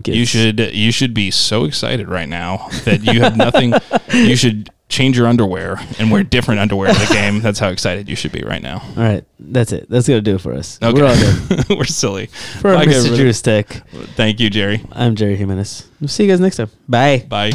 Get 0.00 0.14
You 0.14 0.24
should 0.24 0.60
you 0.60 0.92
should 0.92 1.12
be 1.12 1.32
so 1.32 1.64
excited 1.64 2.08
right 2.08 2.28
now 2.28 2.68
that 2.84 3.02
you 3.02 3.20
have 3.20 3.36
nothing. 3.36 3.74
you 4.12 4.36
should 4.36 4.70
change 4.88 5.16
your 5.18 5.26
underwear 5.26 5.80
and 5.98 6.12
wear 6.12 6.22
different 6.22 6.60
underwear 6.60 6.90
in 6.90 6.94
the 6.94 7.10
game. 7.12 7.40
That's 7.40 7.58
how 7.58 7.70
excited 7.70 8.08
you 8.08 8.14
should 8.14 8.30
be 8.30 8.42
right 8.42 8.62
now. 8.62 8.80
All 8.96 9.02
right. 9.02 9.24
That's 9.40 9.72
it. 9.72 9.90
That's 9.90 10.06
gonna 10.06 10.20
do 10.20 10.36
it 10.36 10.40
for 10.40 10.52
us. 10.52 10.78
Okay. 10.80 11.00
We're 11.00 11.08
all 11.08 11.16
done. 11.16 11.64
We're 11.76 11.84
silly. 11.84 12.26
For 12.60 12.74
Bye, 12.74 12.86
Mr. 12.86 13.16
Drew 13.16 13.32
Tech, 13.32 13.66
Thank 14.14 14.38
you, 14.38 14.50
Jerry. 14.50 14.84
I'm 14.92 15.16
Jerry 15.16 15.34
Jimenez. 15.34 15.88
We'll 16.00 16.06
see 16.06 16.24
you 16.24 16.30
guys 16.30 16.38
next 16.38 16.58
time. 16.58 16.70
Bye. 16.88 17.26
Bye. 17.28 17.50